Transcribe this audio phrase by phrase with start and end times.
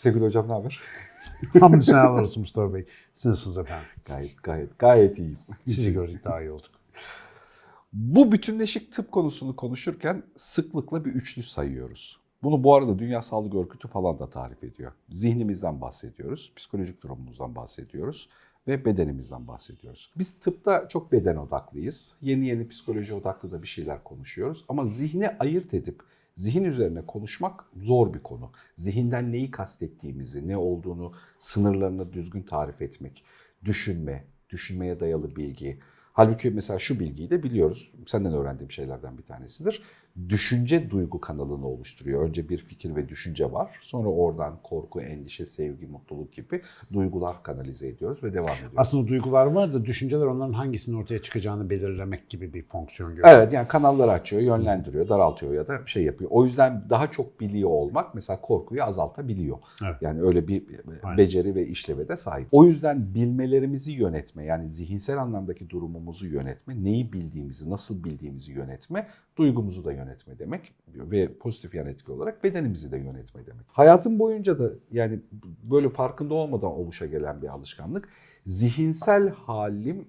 [0.00, 0.80] Sevgili hocam ne haber?
[1.60, 2.86] Hamdü senalar olsun Mustafa Bey.
[3.14, 3.88] Siz nasılsınız efendim?
[4.04, 5.38] Gayet gayet gayet iyiyim.
[5.64, 6.70] Sizi gördük daha iyi olduk.
[7.92, 12.20] Bu bütünleşik tıp konusunu konuşurken sıklıkla bir üçlü sayıyoruz.
[12.42, 14.92] Bunu bu arada Dünya Sağlık Örgütü falan da tarif ediyor.
[15.08, 18.28] Zihnimizden bahsediyoruz, psikolojik durumumuzdan bahsediyoruz
[18.68, 20.12] ve bedenimizden bahsediyoruz.
[20.18, 22.14] Biz tıpta çok beden odaklıyız.
[22.20, 24.64] Yeni yeni psikoloji odaklı da bir şeyler konuşuyoruz.
[24.68, 26.02] Ama zihni ayırt edip
[26.40, 28.50] zihin üzerine konuşmak zor bir konu.
[28.76, 33.24] Zihinden neyi kastettiğimizi, ne olduğunu, sınırlarını düzgün tarif etmek,
[33.64, 35.78] düşünme, düşünmeye dayalı bilgi.
[36.12, 37.92] Halbuki mesela şu bilgiyi de biliyoruz.
[38.06, 39.82] Senden öğrendiğim şeylerden bir tanesidir.
[40.28, 42.28] Düşünce duygu kanalını oluşturuyor.
[42.28, 43.70] Önce bir fikir ve düşünce var.
[43.82, 48.74] Sonra oradan korku, endişe, sevgi, mutluluk gibi duygular kanalize ediyoruz ve devam ediyoruz.
[48.76, 53.28] Aslında duygular var da düşünceler onların hangisinin ortaya çıkacağını belirlemek gibi bir fonksiyon görüyor.
[53.30, 56.30] Evet yani kanalları açıyor, yönlendiriyor, daraltıyor ya da şey yapıyor.
[56.30, 59.58] O yüzden daha çok biliyor olmak mesela korkuyu azaltabiliyor.
[59.84, 59.96] Evet.
[60.00, 60.62] Yani öyle bir
[61.02, 61.18] Aynen.
[61.18, 62.48] beceri ve işleve de sahip.
[62.52, 69.06] O yüzden bilmelerimizi yönetme yani zihinsel anlamdaki durumumuzu yönetme, neyi bildiğimizi, nasıl bildiğimizi yönetme,
[69.40, 73.66] duygumuzu da yönetme demek ve pozitif yan etki olarak bedenimizi de yönetme demek.
[73.68, 75.20] Hayatım boyunca da yani
[75.62, 78.08] böyle farkında olmadan oluşa gelen bir alışkanlık.
[78.46, 80.06] Zihinsel halim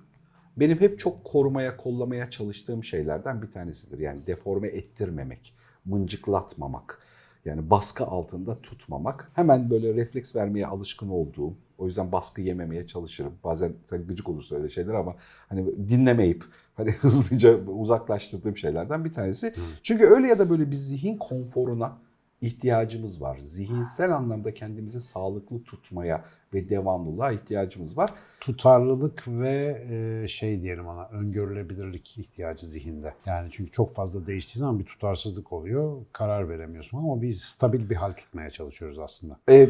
[0.58, 4.00] benim hep çok korumaya, kollamaya çalıştığım şeylerden bir tanesidir.
[4.00, 5.54] Yani deforme ettirmemek,
[5.86, 7.00] mıncıklatmamak.
[7.46, 9.32] Yani baskı altında tutmamak.
[9.34, 13.34] Hemen böyle refleks vermeye alışkın olduğum, o yüzden baskı yememeye çalışırım.
[13.44, 15.16] Bazen tabii gıcık olursa öyle şeyler ama
[15.50, 16.44] hani dinlemeyip
[16.82, 19.54] hani hızlıca uzaklaştırdığım şeylerden bir tanesi.
[19.84, 21.98] Çünkü öyle ya da böyle bir zihin konforuna
[22.42, 23.40] ihtiyacımız var.
[23.44, 28.14] Zihinsel anlamda kendimizi sağlıklı tutmaya ve devamlılığa ihtiyacımız var.
[28.40, 33.14] Tutarlılık ve e, şey diyelim ona öngörülebilirlik ihtiyacı zihinde.
[33.26, 36.06] Yani çünkü çok fazla değiştiği zaman bir tutarsızlık oluyor.
[36.14, 39.38] Karar veremiyorsun ama biz stabil bir hal tutmaya çalışıyoruz aslında.
[39.50, 39.70] E,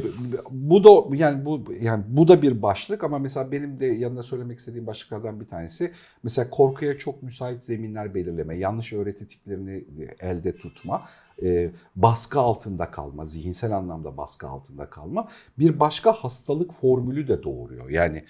[0.51, 4.59] bu da yani bu yani bu da bir başlık ama mesela benim de yanında söylemek
[4.59, 5.91] istediğim başlıklardan bir tanesi
[6.23, 9.85] mesela korkuya çok müsait zeminler belirleme, yanlış öğreti tiplerini
[10.19, 11.03] elde tutma,
[11.41, 15.27] e, baskı altında kalma, zihinsel anlamda baskı altında kalma
[15.59, 17.89] bir başka hastalık formülü de doğuruyor.
[17.89, 18.23] Yani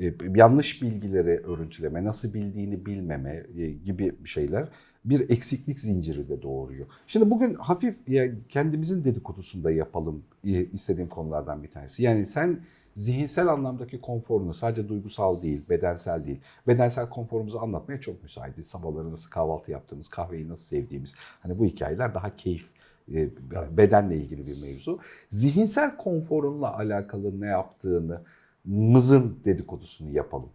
[0.00, 4.68] e, yanlış bilgileri örüntüleme, nasıl bildiğini bilmeme e, gibi şeyler
[5.04, 6.86] bir eksiklik zinciri de doğuruyor.
[7.06, 12.02] Şimdi bugün hafif ya kendimizin dedikodusunda yapalım e, istediğim konulardan bir tanesi.
[12.02, 12.60] Yani sen
[12.94, 16.40] zihinsel anlamdaki konforunu sadece duygusal değil, bedensel değil.
[16.66, 18.66] Bedensel konforumuzu anlatmaya çok müsaitiz.
[18.66, 21.14] Sabahları nasıl kahvaltı yaptığımız, kahveyi nasıl sevdiğimiz.
[21.40, 22.68] Hani bu hikayeler daha keyif,
[23.14, 23.28] e,
[23.76, 24.98] bedenle ilgili bir mevzu.
[25.30, 28.20] Zihinsel konforunla alakalı ne yaptığını
[28.64, 30.50] mızın dedikodusunu yapalım.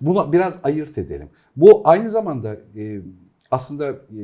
[0.00, 1.28] Buna biraz ayırt edelim.
[1.56, 3.00] Bu aynı zamanda e,
[3.50, 4.20] aslında e,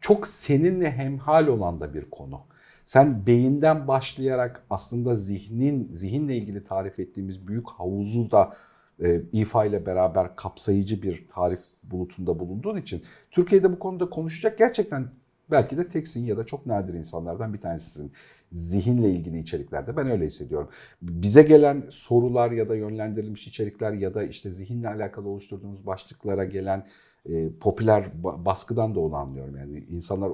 [0.00, 2.40] çok seninle hemhal olan da bir konu.
[2.84, 8.56] Sen beyinden başlayarak aslında zihnin zihinle ilgili tarif ettiğimiz büyük havuzu da
[9.02, 15.08] e, İFA ile beraber kapsayıcı bir tarif bulutunda bulunduğun için Türkiye'de bu konuda konuşacak gerçekten
[15.50, 18.12] belki de teksin ya da çok nadir insanlardan bir tanesisin.
[18.52, 20.68] Zihinle ilgili içeriklerde ben öyle hissediyorum.
[21.02, 26.86] Bize gelen sorular ya da yönlendirilmiş içerikler ya da işte zihinle alakalı oluşturduğumuz başlıklara gelen
[27.28, 29.56] e, popüler ba- baskıdan da onu anlıyorum.
[29.56, 30.32] Yani insanlar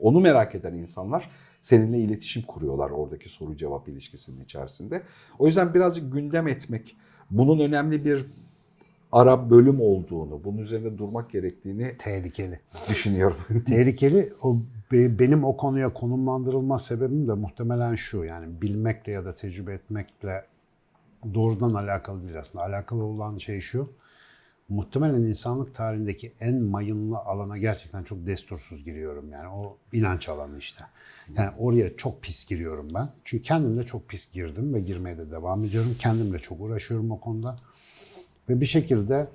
[0.00, 1.30] onu merak eden insanlar
[1.62, 5.02] seninle iletişim kuruyorlar oradaki soru cevap ilişkisinin içerisinde.
[5.38, 6.96] O yüzden birazcık gündem etmek,
[7.30, 8.26] bunun önemli bir
[9.12, 12.60] ara bölüm olduğunu, bunun üzerinde durmak gerektiğini Tehlikeli.
[12.88, 13.36] düşünüyorum.
[13.66, 14.32] Tehlikeli.
[14.42, 14.56] O
[14.92, 18.24] be- benim o konuya konumlandırılma sebebim de muhtemelen şu.
[18.24, 20.44] Yani bilmekle ya da tecrübe etmekle
[21.34, 22.64] doğrudan alakalı değil aslında.
[22.64, 23.88] Alakalı olan şey şu.
[24.70, 29.30] Muhtemelen insanlık tarihindeki en mayınlı alana gerçekten çok destursuz giriyorum.
[29.32, 30.84] Yani o inanç alanı işte.
[31.36, 33.08] Yani oraya çok pis giriyorum ben.
[33.24, 35.96] Çünkü kendim de çok pis girdim ve girmeye de devam ediyorum.
[35.98, 37.56] Kendimle çok uğraşıyorum o konuda.
[38.48, 39.28] Ve bir şekilde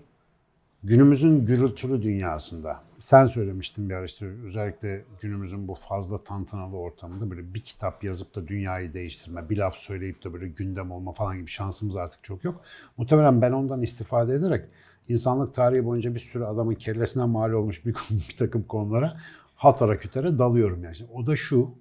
[0.84, 4.06] günümüzün gürültülü dünyasında sen söylemiştin bir ara
[4.46, 9.76] özellikle günümüzün bu fazla tantanalı ortamında böyle bir kitap yazıp da dünyayı değiştirme, bir laf
[9.76, 12.62] söyleyip de böyle gündem olma falan gibi şansımız artık çok yok.
[12.98, 14.66] Muhtemelen ben ondan istifade ederek
[15.10, 19.18] insanlık tarihi boyunca bir sürü adamın kellesine mal olmuş bir, bir takım konulara
[19.56, 20.96] hatara kütere dalıyorum yani.
[21.14, 21.76] O da şu,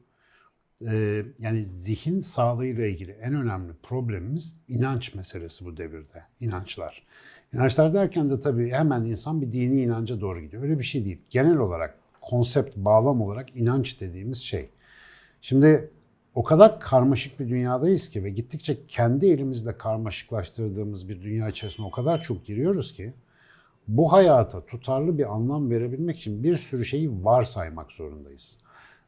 [0.89, 6.23] e, yani zihin sağlığıyla ilgili en önemli problemimiz inanç meselesi bu devirde.
[6.41, 7.03] İnançlar.
[7.53, 10.63] İnançlar derken de tabii hemen insan bir dini inanca doğru gidiyor.
[10.63, 11.19] Öyle bir şey değil.
[11.31, 14.69] Genel olarak konsept, bağlam olarak inanç dediğimiz şey.
[15.41, 15.91] Şimdi
[16.35, 21.91] o kadar karmaşık bir dünyadayız ki ve gittikçe kendi elimizle karmaşıklaştırdığımız bir dünya içerisine o
[21.91, 23.15] kadar çok giriyoruz ki
[23.89, 28.59] bu hayata tutarlı bir anlam verebilmek için bir sürü şeyi varsaymak zorundayız.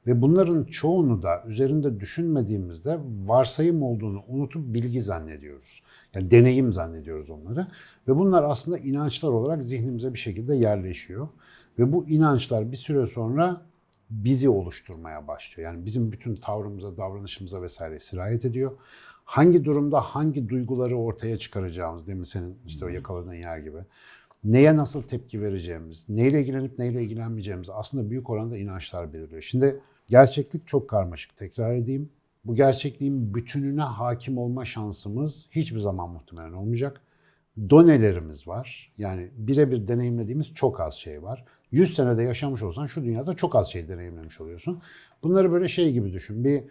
[0.06, 5.82] Ve bunların çoğunu da üzerinde düşünmediğimizde varsayım olduğunu unutup bilgi zannediyoruz.
[6.14, 7.66] Yani deneyim zannediyoruz onları.
[8.08, 11.28] Ve bunlar aslında inançlar olarak zihnimize bir şekilde yerleşiyor.
[11.78, 13.62] Ve bu inançlar bir süre sonra
[14.10, 15.72] bizi oluşturmaya başlıyor.
[15.72, 18.72] Yani bizim bütün tavrımıza, davranışımıza vesaire sirayet ediyor.
[19.24, 23.78] Hangi durumda hangi duyguları ortaya çıkaracağımız, mi senin işte o yakaladığın yer gibi.
[24.44, 29.42] Neye nasıl tepki vereceğimiz, neyle ilgilenip neyle ilgilenmeyeceğimiz aslında büyük oranda inançlar belirliyor.
[29.42, 31.36] Şimdi gerçeklik çok karmaşık.
[31.36, 32.10] Tekrar edeyim.
[32.44, 37.00] Bu gerçekliğin bütününe hakim olma şansımız hiçbir zaman muhtemelen olmayacak.
[37.70, 38.92] Donelerimiz var.
[38.98, 41.44] Yani birebir deneyimlediğimiz çok az şey var.
[41.76, 44.82] 100 senede yaşamış olsan şu dünyada çok az şey deneyimlemiş oluyorsun.
[45.22, 46.44] Bunları böyle şey gibi düşün.
[46.44, 46.64] Bir,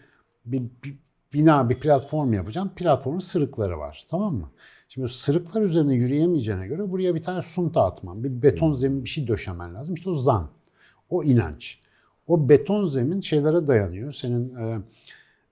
[0.46, 0.96] bir, bir
[1.34, 2.72] bina, bir platform yapacağım.
[2.75, 4.04] Platformun sırıkları var.
[4.10, 4.52] Tamam mı?
[4.90, 9.28] Şimdi sırıklar üzerine yürüyemeyeceğine göre buraya bir tane sunta atman, bir beton zemin bir şey
[9.28, 9.96] döşemen lazım.
[9.96, 10.50] İşte o zan,
[11.10, 11.80] o inanç.
[12.28, 14.13] O beton zemin şeylere dayanıyor.
[14.13, 14.80] Senin e,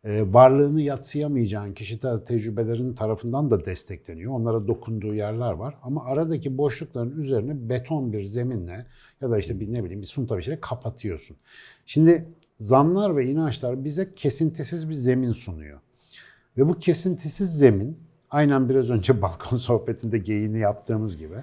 [0.06, 4.34] varlığını yatsıyamayacağın kişi te- tecrübelerin tarafından da destekleniyor.
[4.34, 5.76] Onlara dokunduğu yerler var.
[5.84, 8.86] Ama aradaki boşlukların üzerine beton bir zeminle
[9.22, 11.38] ya da işte bir ne bileyim bir sunta bir şeyle kapatıyorsun.
[11.86, 12.26] Şimdi
[12.60, 15.80] zanlar ve inançlar bize kesintisiz bir zemin sunuyor.
[16.58, 17.98] Ve bu kesintisiz zemin
[18.30, 21.36] aynen biraz önce balkon sohbetinde geyini yaptığımız gibi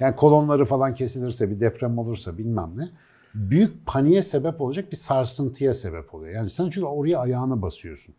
[0.00, 2.88] yani kolonları falan kesilirse bir deprem olursa bilmem ne
[3.34, 6.34] büyük paniğe sebep olacak bir sarsıntıya sebep oluyor.
[6.34, 8.14] Yani sen çünkü oraya ayağını basıyorsun.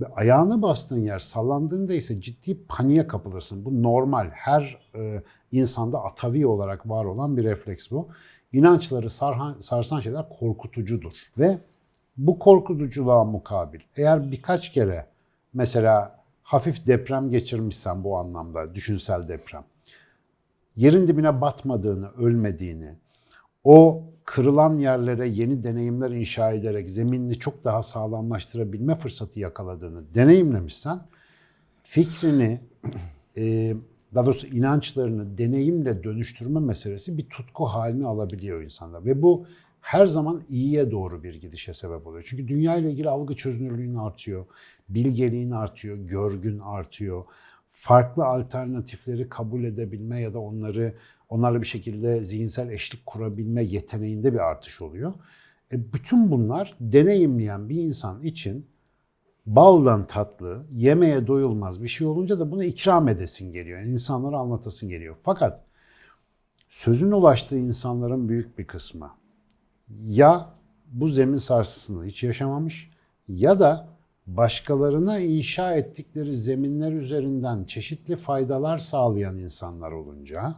[0.00, 3.64] Ve ayağını bastığın yer sallandığında ise ciddi paniğe kapılırsın.
[3.64, 4.30] Bu normal.
[4.32, 5.22] Her e,
[5.52, 8.08] insanda atavi olarak var olan bir refleks bu.
[8.52, 11.12] İnançları sarhan, sarsan şeyler korkutucudur.
[11.38, 11.58] Ve
[12.16, 15.06] bu korkutuculuğa mukabil eğer birkaç kere
[15.54, 19.64] mesela hafif deprem geçirmişsen bu anlamda düşünsel deprem
[20.76, 22.92] yerin dibine batmadığını, ölmediğini,
[23.64, 31.00] o kırılan yerlere yeni deneyimler inşa ederek zeminini çok daha sağlamlaştırabilme fırsatı yakaladığını deneyimlemişsen
[31.82, 32.60] fikrini,
[33.36, 33.74] e,
[34.14, 39.04] daha doğrusu inançlarını deneyimle dönüştürme meselesi bir tutku halini alabiliyor insanda.
[39.04, 39.46] Ve bu
[39.80, 42.26] her zaman iyiye doğru bir gidişe sebep oluyor.
[42.28, 44.46] Çünkü dünya ile ilgili algı çözünürlüğün artıyor,
[44.88, 47.24] bilgeliğin artıyor, görgün artıyor.
[47.70, 50.94] Farklı alternatifleri kabul edebilme ya da onları
[51.34, 55.14] onlarla bir şekilde zihinsel eşlik kurabilme yeteneğinde bir artış oluyor.
[55.72, 58.66] E bütün bunlar deneyimleyen bir insan için
[59.46, 63.80] baldan tatlı, yemeye doyulmaz bir şey olunca da bunu ikram edesin geliyor.
[63.80, 65.16] Yani insanlara anlatasın geliyor.
[65.22, 65.64] Fakat
[66.68, 69.10] sözün ulaştığı insanların büyük bir kısmı
[70.02, 70.50] ya
[70.92, 72.90] bu zemin sarsısını hiç yaşamamış
[73.28, 73.88] ya da
[74.26, 80.54] başkalarına inşa ettikleri zeminler üzerinden çeşitli faydalar sağlayan insanlar olunca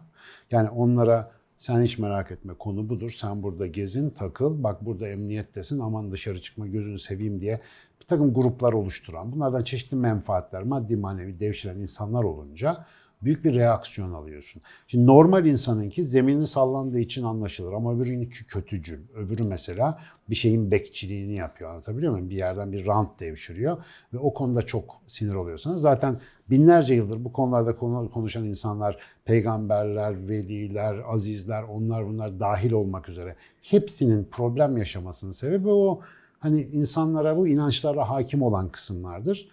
[0.50, 3.10] yani onlara sen hiç merak etme konu budur.
[3.10, 4.62] Sen burada gezin, takıl.
[4.62, 5.78] Bak burada emniyettesin.
[5.78, 7.60] Aman dışarı çıkma gözünü seveyim diye
[8.00, 12.86] bir takım gruplar oluşturan, bunlardan çeşitli menfaatler, maddi manevi devşiren insanlar olunca
[13.22, 14.62] büyük bir reaksiyon alıyorsun.
[14.88, 19.00] Şimdi normal insanınki zemini sallandığı için anlaşılır ama öbürünki kötücül.
[19.14, 21.70] Öbürü mesela bir şeyin bekçiliğini yapıyor.
[21.70, 22.30] Anlatabiliyor muyum?
[22.30, 23.76] Bir yerden bir rant devşiriyor
[24.14, 26.20] ve o konuda çok sinir oluyorsanız zaten
[26.50, 33.36] binlerce yıldır bu konularda konu- konuşan insanlar, peygamberler, veliler, azizler, onlar bunlar dahil olmak üzere
[33.62, 36.00] hepsinin problem yaşamasının sebebi o
[36.38, 39.48] hani insanlara bu inançlara hakim olan kısımlardır.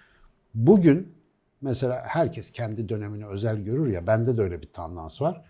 [0.56, 1.08] Bugün
[1.64, 5.42] mesela herkes kendi dönemini özel görür ya, bende de öyle bir tendans var.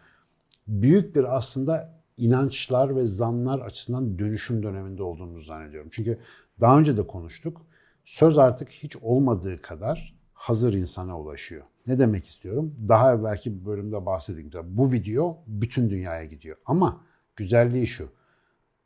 [0.68, 5.90] Büyük bir aslında inançlar ve zanlar açısından dönüşüm döneminde olduğumuzu zannediyorum.
[5.94, 6.20] Çünkü
[6.62, 7.62] daha önce de konuştuk.
[8.06, 11.64] Söz artık hiç olmadığı kadar hazır insana ulaşıyor.
[11.88, 12.76] Ne demek istiyorum?
[12.88, 16.58] Daha evvelki bir bölümde bahsettiğim gibi bu video bütün dünyaya gidiyor.
[16.66, 17.02] Ama
[17.36, 18.10] güzelliği şu.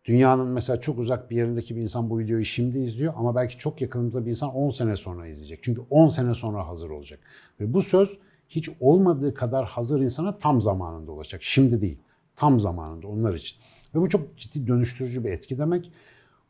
[0.08, 3.82] Dünyanın mesela çok uzak bir yerindeki bir insan bu videoyu şimdi izliyor ama belki çok
[3.82, 5.60] yakınımızda bir insan 10 sene sonra izleyecek.
[5.64, 7.20] Çünkü 10 sene sonra hazır olacak.
[7.60, 8.18] Ve bu söz
[8.50, 11.44] hiç olmadığı kadar hazır insana tam zamanında ulaşacak.
[11.44, 11.98] Şimdi değil,
[12.36, 13.58] tam zamanında onlar için.
[13.96, 15.92] Ve bu çok ciddi dönüştürücü bir etki demek.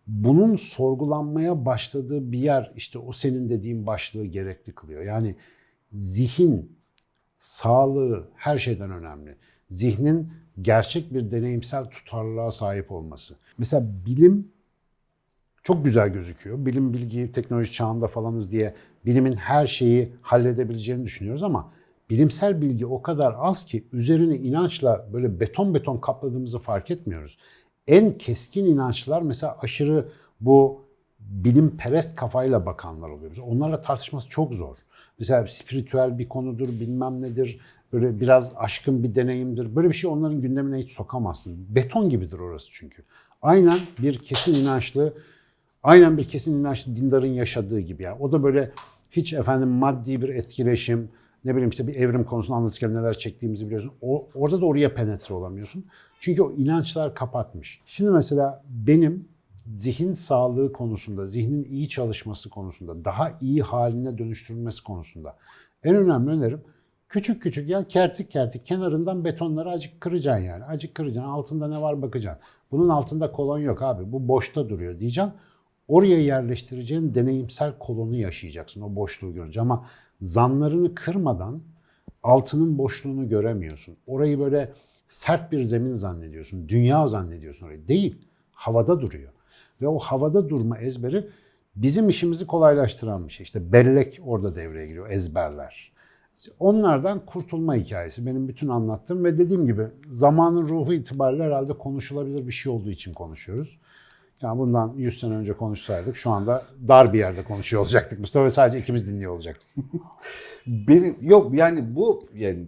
[0.08, 5.04] Bunun sorgulanmaya başladığı bir yer işte o senin dediğin başlığı gerekli kılıyor.
[5.04, 5.36] Yani
[5.92, 6.78] zihin,
[7.40, 9.36] sağlığı her şeyden önemli.
[9.70, 10.32] Zihnin
[10.62, 13.36] gerçek bir deneyimsel tutarlılığa sahip olması.
[13.58, 14.48] Mesela bilim
[15.64, 16.66] çok güzel gözüküyor.
[16.66, 18.74] Bilim, bilgi, teknoloji çağında falanız diye
[19.06, 21.72] bilimin her şeyi halledebileceğini düşünüyoruz ama
[22.10, 27.38] bilimsel bilgi o kadar az ki üzerine inançla böyle beton beton kapladığımızı fark etmiyoruz.
[27.88, 30.10] En keskin inançlar mesela aşırı
[30.42, 30.86] bu
[31.20, 33.38] bilim perest kafayla bakanlar oluyor.
[33.48, 34.78] Onlarla tartışması çok zor.
[35.20, 37.60] Mesela spiritüel bir konudur, bilmem nedir,
[37.94, 39.76] böyle biraz aşkın bir deneyimdir.
[39.76, 41.66] Böyle bir şey onların gündemine hiç sokamazsın.
[41.70, 43.04] Beton gibidir orası çünkü.
[43.42, 45.14] Aynen bir kesin inançlı
[45.84, 48.18] Aynen bir kesin inançlı dindarın yaşadığı gibi ya.
[48.20, 48.72] O da böyle
[49.12, 51.10] hiç efendim maddi bir etkileşim,
[51.46, 53.92] ne bileyim işte bir evrim konusunu anlatırken neler çektiğimizi biliyorsun.
[54.02, 55.86] O, orada da oraya penetre olamıyorsun.
[56.20, 57.82] Çünkü o inançlar kapatmış.
[57.86, 59.28] Şimdi mesela benim
[59.76, 65.36] zihin sağlığı konusunda, zihnin iyi çalışması konusunda, daha iyi haline dönüştürülmesi konusunda
[65.84, 66.62] en önemli önerim
[67.10, 70.64] küçük küçük ya kertik kertik kenarından betonları acık kıracaksın yani.
[70.64, 71.32] Acık kıracaksın.
[71.32, 72.44] Altında ne var bakacaksın.
[72.72, 74.12] Bunun altında kolon yok abi.
[74.12, 75.34] Bu boşta duruyor diyeceksin.
[75.88, 78.82] Oraya yerleştireceğin deneyimsel kolonu yaşayacaksın.
[78.82, 79.62] O boşluğu göreceksin.
[79.62, 79.86] Ama
[80.22, 81.62] zanlarını kırmadan
[82.24, 83.98] altının boşluğunu göremiyorsun.
[84.08, 84.74] Orayı böyle
[85.10, 86.70] sert bir zemin zannediyorsun.
[86.70, 87.88] Dünya zannediyorsun orayı.
[87.88, 88.16] Değil.
[88.52, 89.32] Havada duruyor.
[89.82, 91.28] Ve o havada durma ezberi
[91.76, 93.44] bizim işimizi kolaylaştıran bir şey.
[93.44, 95.10] İşte bellek orada devreye giriyor.
[95.10, 95.92] Ezberler.
[96.40, 102.48] İşte Onlardan kurtulma hikayesi benim bütün anlattığım ve dediğim gibi zamanın ruhu itibariyle herhalde konuşulabilir
[102.48, 103.80] bir şey olduğu için konuşuyoruz.
[104.42, 108.52] Yani bundan 100 sene önce konuşsaydık şu anda dar bir yerde konuşuyor olacaktık Mustafa ve
[108.52, 109.70] sadece ikimiz dinliyor olacaktık.
[110.68, 112.68] Benim yok yani bu yani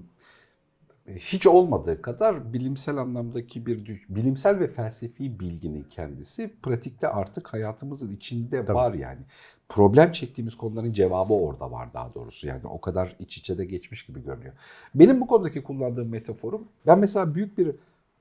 [1.16, 8.66] hiç olmadığı kadar bilimsel anlamdaki bir bilimsel ve felsefi bilginin kendisi pratikte artık hayatımızın içinde
[8.66, 8.74] Tabii.
[8.74, 9.22] var yani.
[9.70, 12.48] Problem çektiğimiz konuların cevabı orada var daha doğrusu.
[12.48, 14.54] Yani o kadar iç içe de geçmiş gibi görünüyor.
[14.96, 17.76] Benim bu konudaki kullandığım metaforum ben mesela büyük bir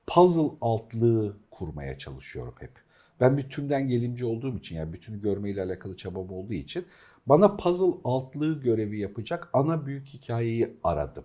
[0.07, 2.71] puzzle altlığı kurmaya çalışıyorum hep.
[3.21, 6.85] Ben bütünden gelimci olduğum için yani bütünü görmeyle alakalı çabam olduğu için
[7.27, 11.23] bana puzzle altlığı görevi yapacak ana büyük hikayeyi aradım.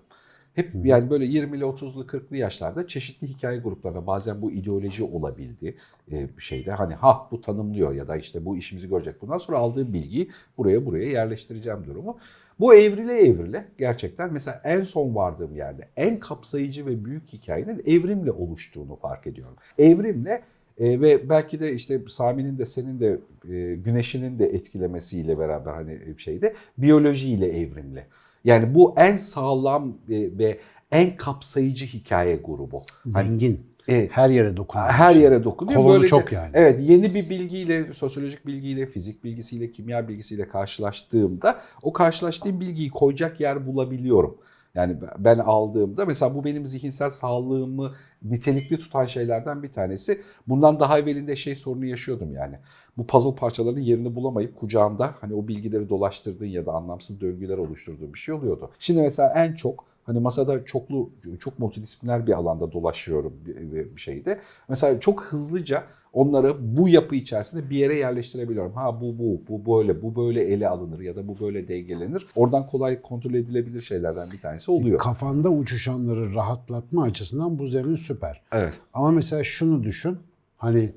[0.54, 5.74] Hep yani böyle 20'li 30'lu 40'lı yaşlarda çeşitli hikaye gruplarına bazen bu ideoloji olabildi
[6.12, 9.22] e, şeyde hani ha bu tanımlıyor ya da işte bu işimizi görecek.
[9.22, 12.18] Bundan sonra aldığım bilgiyi buraya buraya yerleştireceğim durumu.
[12.60, 18.30] Bu evrile evrile gerçekten mesela en son vardığım yerde en kapsayıcı ve büyük hikayenin evrimle
[18.30, 19.56] oluştuğunu fark ediyorum.
[19.78, 20.42] Evrimle
[20.78, 23.18] e, ve belki de işte Sami'nin de senin de
[23.50, 28.06] e, güneşinin de etkilemesiyle beraber hani şeyde biyolojiyle evrimle.
[28.44, 30.58] Yani bu en sağlam e, ve
[30.92, 32.82] en kapsayıcı hikaye grubu.
[33.14, 33.66] Hani, Zengin.
[33.88, 34.88] e, Her yere dokunan.
[34.88, 35.76] her yere dokunuyor.
[35.76, 36.50] Kolonu Böylece- çok yani.
[36.54, 43.40] Evet yeni bir bilgiyle, sosyolojik bilgiyle, fizik bilgisiyle, kimya bilgisiyle karşılaştığımda o karşılaştığım bilgiyi koyacak
[43.40, 44.36] yer bulabiliyorum.
[44.74, 50.22] Yani ben aldığımda mesela bu benim zihinsel sağlığımı nitelikli tutan şeylerden bir tanesi.
[50.48, 52.58] Bundan daha evvelinde şey sorunu yaşıyordum yani.
[52.96, 58.14] Bu puzzle parçalarının yerini bulamayıp kucağında hani o bilgileri dolaştırdığın ya da anlamsız döngüler oluşturduğun
[58.14, 58.70] bir şey oluyordu.
[58.78, 64.40] Şimdi mesela en çok hani masada çoklu çok multidisipliner bir alanda dolaşıyorum bir, şeyde.
[64.68, 68.72] Mesela çok hızlıca onları bu yapı içerisinde bir yere yerleştirebiliyorum.
[68.72, 72.26] Ha bu bu, bu böyle, bu böyle ele alınır ya da bu böyle dengelenir.
[72.36, 74.98] Oradan kolay kontrol edilebilir şeylerden bir tanesi oluyor.
[74.98, 78.40] Kafanda uçuşanları rahatlatma açısından bu zemin süper.
[78.52, 78.74] Evet.
[78.94, 80.18] Ama mesela şunu düşün.
[80.56, 80.92] Hani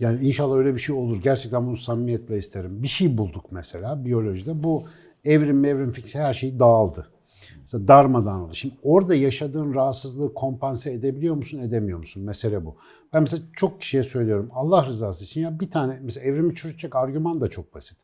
[0.00, 1.16] yani inşallah öyle bir şey olur.
[1.22, 2.82] Gerçekten bunu samimiyetle isterim.
[2.82, 4.62] Bir şey bulduk mesela biyolojide.
[4.62, 4.84] Bu
[5.24, 7.06] evrim evrim fiksi her şey dağıldı.
[7.62, 8.54] Mesela darmadan oldu.
[8.54, 12.24] Şimdi orada yaşadığın rahatsızlığı kompanse edebiliyor musun, edemiyor musun?
[12.24, 12.76] Mesele bu.
[13.12, 14.50] Ben mesela çok kişiye söylüyorum.
[14.52, 17.98] Allah rızası için ya bir tane mesela evrimi çürütecek argüman da çok basit.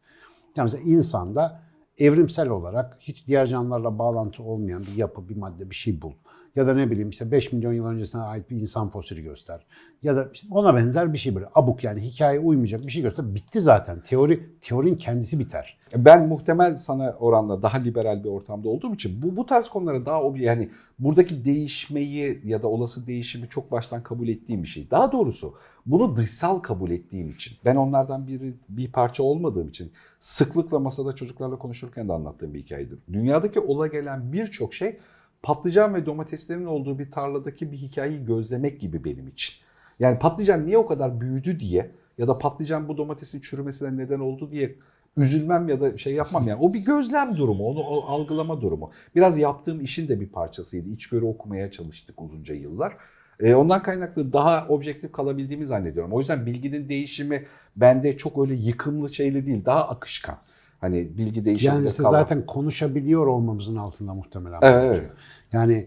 [0.56, 1.62] Yani mesela insanda
[1.99, 6.12] evrimsel olarak hiç diğer canlılarla bağlantı olmayan bir yapı, bir madde, bir şey bul.
[6.56, 9.66] Ya da ne bileyim işte 5 milyon yıl öncesine ait bir insan fosili göster.
[10.02, 13.35] Ya da işte ona benzer bir şey böyle abuk yani hikaye uymayacak bir şey göster.
[13.35, 14.00] Bitti zaten.
[14.00, 15.78] Teori teorinin kendisi biter.
[15.97, 20.23] Ben muhtemel sana oranla daha liberal bir ortamda olduğum için bu bu tarz konulara daha
[20.23, 24.90] obje yani buradaki değişmeyi ya da olası değişimi çok baştan kabul ettiğim bir şey.
[24.90, 25.54] Daha doğrusu
[25.87, 27.56] bunu dışsal kabul ettiğim için.
[27.64, 32.99] Ben onlardan biri bir parça olmadığım için sıklıkla masada çocuklarla konuşurken de anlattığım bir hikayedir.
[33.12, 34.99] Dünyadaki ola gelen birçok şey
[35.42, 39.54] patlıcan ve domateslerin olduğu bir tarladaki bir hikayeyi gözlemek gibi benim için.
[39.99, 44.50] Yani patlıcan niye o kadar büyüdü diye ya da patlıcan bu domatesin çürümesine neden oldu
[44.50, 44.75] diye
[45.16, 46.61] üzülmem ya da şey yapmam yani.
[46.62, 48.90] O bir gözlem durumu, onu algılama durumu.
[49.14, 50.88] Biraz yaptığım işin de bir parçasıydı.
[50.88, 52.96] İçgörü okumaya çalıştık uzunca yıllar.
[53.40, 56.12] E, ondan kaynaklı daha objektif kalabildiğimi zannediyorum.
[56.12, 57.46] O yüzden bilginin değişimi
[57.76, 60.38] bende çok öyle yıkımlı şeyli değil, daha akışkan.
[60.82, 64.58] Hani bilgi değişiminde Yani işte kalan- zaten konuşabiliyor olmamızın altında muhtemelen.
[64.62, 65.10] Evet.
[65.52, 65.86] Yani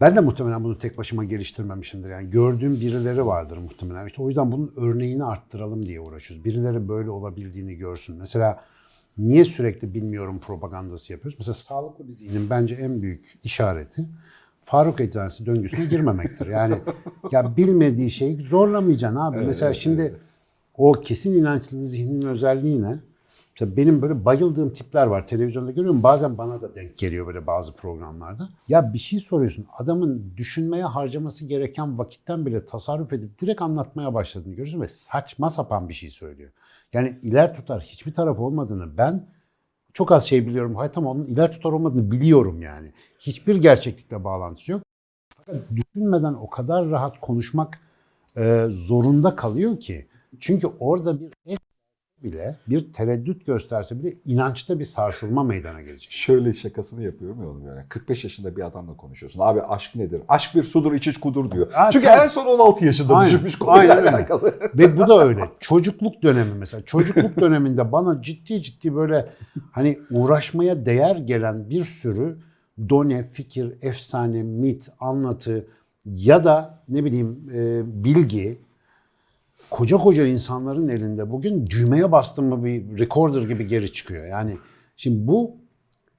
[0.00, 2.10] ben de muhtemelen bunu tek başıma geliştirmemişimdir.
[2.10, 4.06] Yani gördüğüm birileri vardır muhtemelen.
[4.06, 6.44] İşte o yüzden bunun örneğini arttıralım diye uğraşıyoruz.
[6.44, 8.16] Birileri böyle olabildiğini görsün.
[8.16, 8.60] Mesela
[9.18, 11.38] niye sürekli bilmiyorum propagandası yapıyoruz?
[11.38, 14.04] Mesela sağlıklı bir zihnin bence en büyük işareti
[14.64, 16.46] Faruk Eczanesi döngüsüne girmemektir.
[16.46, 16.78] Yani
[17.32, 19.36] ya bilmediği şeyi zorlamayacaksın abi.
[19.36, 20.14] Evet, Mesela evet, şimdi evet.
[20.76, 22.98] o kesin inançlı zihnin özelliği ne?
[23.54, 25.26] Mesela benim böyle bayıldığım tipler var.
[25.28, 26.02] Televizyonda görüyorum.
[26.02, 28.48] Bazen bana da denk geliyor böyle bazı programlarda.
[28.68, 29.66] Ya bir şey soruyorsun.
[29.78, 35.88] Adamın düşünmeye harcaması gereken vakitten bile tasarruf edip direkt anlatmaya başladığını görüyorsun ve saçma sapan
[35.88, 36.50] bir şey söylüyor.
[36.92, 39.26] Yani iler tutar hiçbir taraf olmadığını ben
[39.94, 40.76] çok az şey biliyorum.
[40.76, 42.92] Hayır tamam onun iler tutar olmadığını biliyorum yani.
[43.18, 44.82] Hiçbir gerçeklikle bağlantısı yok.
[45.36, 47.78] Fakat düşünmeden o kadar rahat konuşmak
[48.36, 50.06] e, zorunda kalıyor ki.
[50.40, 51.58] Çünkü orada bir es
[52.24, 56.12] bile, bir tereddüt gösterse bile inançta bir sarsılma meydana gelecek.
[56.12, 57.80] Şöyle şakasını yapıyorum ya oğlum yani.
[57.88, 59.40] 45 yaşında bir adamla konuşuyorsun.
[59.40, 60.22] Abi aşk nedir?
[60.28, 61.72] Aşk bir sudur iç iç kudur diyor.
[61.72, 62.20] Ha, Çünkü tabii.
[62.22, 64.54] en son 16 yaşında Aynen, düşünmüş konuyla aynen alakalı.
[64.74, 65.40] Ve bu da öyle.
[65.60, 66.82] Çocukluk dönemi mesela.
[66.84, 69.28] Çocukluk döneminde bana ciddi ciddi böyle
[69.72, 72.38] hani uğraşmaya değer gelen bir sürü
[72.88, 75.66] done, fikir, efsane, mit, anlatı
[76.04, 78.58] ya da ne bileyim e, bilgi
[79.70, 84.26] koca koca insanların elinde bugün düğmeye bastın mı bir recorder gibi geri çıkıyor.
[84.26, 84.58] Yani
[84.96, 85.56] şimdi bu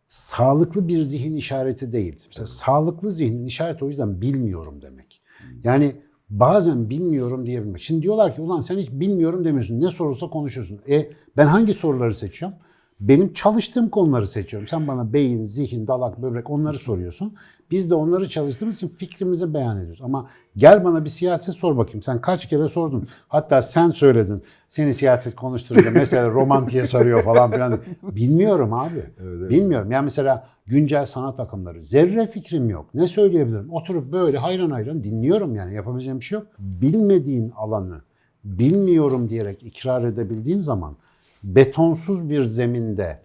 [0.08, 2.24] sağlıklı bir zihin işareti değil.
[2.28, 5.22] Mesela sağlıklı zihnin işareti o yüzden bilmiyorum demek.
[5.64, 5.96] Yani
[6.30, 7.82] bazen bilmiyorum diyebilmek.
[7.82, 9.82] Şimdi diyorlar ki ulan sen hiç bilmiyorum demiyorsun.
[9.82, 10.80] Ne sorulsa konuşuyorsun.
[10.90, 12.58] E ben hangi soruları seçiyorum?
[13.00, 14.68] Benim çalıştığım konuları seçiyorum.
[14.68, 17.34] Sen bana beyin, zihin, dalak, böbrek onları soruyorsun.
[17.72, 20.02] Biz de onları çalıştığımız için fikrimizi beyan ediyoruz.
[20.04, 22.02] Ama gel bana bir siyaset sor bakayım.
[22.02, 23.08] Sen kaç kere sordun.
[23.28, 24.44] Hatta sen söyledin.
[24.70, 27.80] Seni siyaset konuşturunca mesela romantiye sarıyor falan filan.
[28.04, 29.04] Bilmiyorum abi.
[29.22, 29.50] evet.
[29.50, 29.92] Bilmiyorum.
[29.92, 31.84] Yani mesela güncel sanat akımları.
[31.84, 32.86] Zerre fikrim yok.
[32.94, 33.74] Ne söyleyebilirim?
[33.74, 35.76] Oturup böyle hayran hayran dinliyorum yani.
[35.76, 36.48] Yapabileceğim bir şey yok.
[36.60, 38.02] Bilmediğin alanı
[38.44, 40.96] bilmiyorum diyerek ikrar edebildiğin zaman
[41.44, 43.20] betonsuz bir zeminde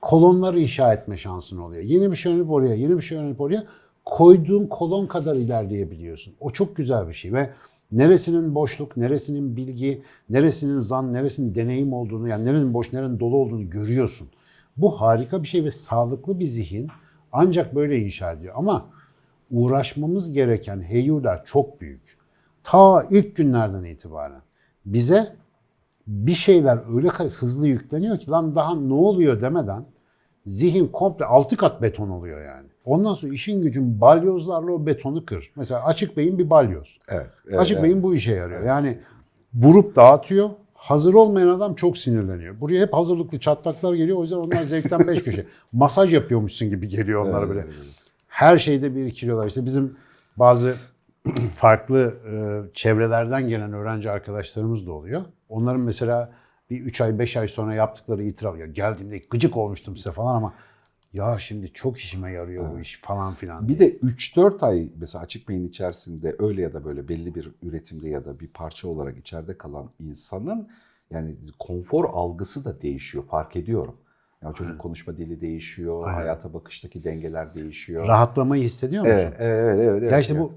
[0.00, 1.82] kolonlar inşa etme şansın oluyor.
[1.82, 3.64] Yeni bir şey öğrenip oraya, yeni bir şey öğrenip oraya
[4.04, 6.34] koyduğun kolon kadar ilerleyebiliyorsun.
[6.40, 7.50] O çok güzel bir şey ve
[7.92, 13.70] neresinin boşluk, neresinin bilgi, neresinin zan, neresinin deneyim olduğunu, yani nerenin boş, nerenin dolu olduğunu
[13.70, 14.28] görüyorsun.
[14.76, 16.88] Bu harika bir şey ve sağlıklı bir zihin
[17.32, 18.54] ancak böyle inşa ediyor.
[18.56, 18.86] Ama
[19.50, 22.16] uğraşmamız gereken heyular çok büyük.
[22.64, 24.42] Ta ilk günlerden itibaren
[24.86, 25.36] bize
[26.06, 29.84] bir şeyler öyle hızlı yükleniyor ki lan daha ne oluyor demeden
[30.46, 32.66] zihin komple altı kat beton oluyor yani.
[32.84, 35.52] Ondan sonra işin gücün balyozlarla o betonu kır.
[35.56, 36.98] Mesela açık beyin bir balyoz.
[37.08, 37.30] Evet.
[37.48, 37.84] evet, Açık evet.
[37.84, 38.62] beyin bu işe yarıyor.
[38.62, 38.98] Yani
[39.54, 40.50] vurup dağıtıyor.
[40.74, 42.60] Hazır olmayan adam çok sinirleniyor.
[42.60, 44.18] Buraya hep hazırlıklı çatlaklar geliyor.
[44.18, 45.46] O yüzden onlar zevkten beş köşe.
[45.72, 47.60] Masaj yapıyormuşsun gibi geliyor onlara Evet, böyle.
[47.60, 47.94] evet, evet.
[48.28, 49.46] Her şeyde birikiriyorlar.
[49.46, 49.96] İşte bizim
[50.36, 50.74] bazı
[51.56, 55.22] farklı e, çevrelerden gelen öğrenci arkadaşlarımız da oluyor.
[55.48, 56.32] Onların mesela
[56.70, 58.58] bir 3 ay 5 ay sonra yaptıkları itiraf.
[58.58, 60.54] Ya geldiğimde gıcık olmuştum size falan ama
[61.12, 63.68] ya şimdi çok işime yarıyor bu iş falan filan.
[63.68, 68.08] Bir de 3-4 ay mesela açık beyin içerisinde öyle ya da böyle belli bir üretimde
[68.08, 70.68] ya da bir parça olarak içeride kalan insanın
[71.10, 73.96] yani konfor algısı da değişiyor fark ediyorum.
[74.42, 76.16] Yani çocuğun konuşma dili değişiyor, Aynen.
[76.16, 78.08] hayata bakıştaki dengeler değişiyor.
[78.08, 79.16] rahatlamayı hissediyor musun?
[79.16, 80.12] Evet, evet, evet, evet.
[80.12, 80.42] Ya işte evet.
[80.42, 80.52] bu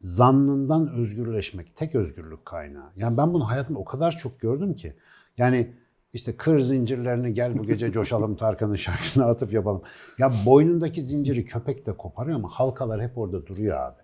[0.00, 2.90] zannından özgürleşmek, tek özgürlük kaynağı.
[2.96, 4.94] Yani ben bunu hayatımda o kadar çok gördüm ki.
[5.38, 5.72] Yani
[6.12, 9.82] işte kır zincirlerini gel bu gece coşalım Tarkan'ın şarkısına atıp yapalım.
[10.18, 14.00] Ya boynundaki zinciri köpek de koparıyor ama halkalar hep orada duruyor abi.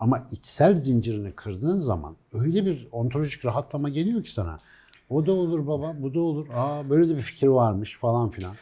[0.00, 4.56] Ama içsel zincirini kırdığın zaman öyle bir ontolojik rahatlama geliyor ki sana.
[5.10, 6.46] O da olur baba, bu da olur.
[6.54, 8.54] Aa böyle de bir fikir varmış falan filan.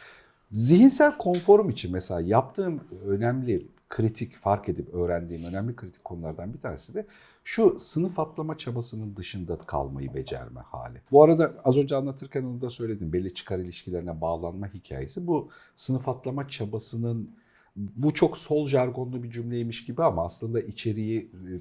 [0.51, 6.93] Zihinsel konforum için mesela yaptığım önemli kritik fark edip öğrendiğim önemli kritik konulardan bir tanesi
[6.93, 7.05] de
[7.43, 11.01] şu sınıf atlama çabasının dışında kalmayı becerme hali.
[11.11, 13.13] Bu arada az önce anlatırken onu da söyledim.
[13.13, 15.27] Belli çıkar ilişkilerine bağlanma hikayesi.
[15.27, 17.29] Bu sınıf atlama çabasının
[17.75, 21.51] bu çok sol jargonlu bir cümleymiş gibi ama aslında içeriği e,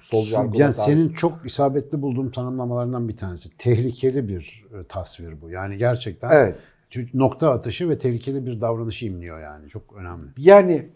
[0.00, 3.56] sol jargona Yani dair- senin çok isabetli bulduğum tanımlamalarından bir tanesi.
[3.58, 5.50] Tehlikeli bir e, tasvir bu.
[5.50, 6.56] Yani gerçekten Evet.
[7.14, 9.68] nokta atışı ve tehlikeli bir davranışı imliyor yani.
[9.68, 10.26] Çok önemli.
[10.36, 10.88] Yani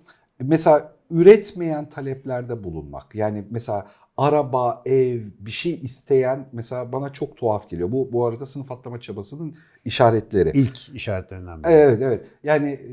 [0.43, 3.15] mesela üretmeyen taleplerde bulunmak.
[3.15, 7.93] Yani mesela araba, ev, bir şey isteyen mesela bana çok tuhaf geliyor.
[7.93, 10.51] Bu bu arada sınıf atlama çabasının işaretleri.
[10.59, 11.73] İlk işaretlerinden biri.
[11.73, 12.27] Evet evet.
[12.45, 12.91] Yani e,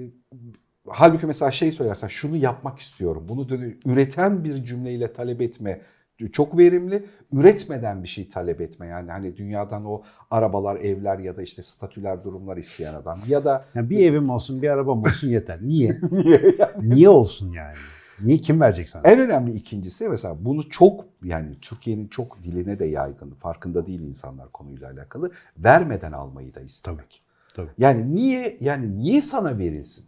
[0.88, 3.26] halbuki mesela şey söylersen şunu yapmak istiyorum.
[3.30, 5.82] Bunu dönü- üreten bir cümleyle talep etme
[6.28, 7.06] çok verimli.
[7.34, 10.02] Üretmeden bir şey talep etme yani hani dünyadan o
[10.32, 14.62] arabalar, evler ya da işte statüler, durumlar isteyen adam ya da Yani bir evim olsun,
[14.62, 15.60] bir arabam olsun yeter.
[15.62, 15.98] Niye?
[16.12, 16.90] niye yani?
[16.90, 17.76] Niye olsun yani?
[18.22, 19.08] Niye kim verecek sana?
[19.08, 24.52] En önemli ikincisi mesela bunu çok yani Türkiye'nin çok diline de yaygın, farkında değil insanlar
[24.52, 25.32] konuyla alakalı.
[25.58, 27.22] Vermeden almayı da istemek.
[27.56, 27.70] Tabii.
[27.78, 30.06] Yani niye yani niye sana verilsin?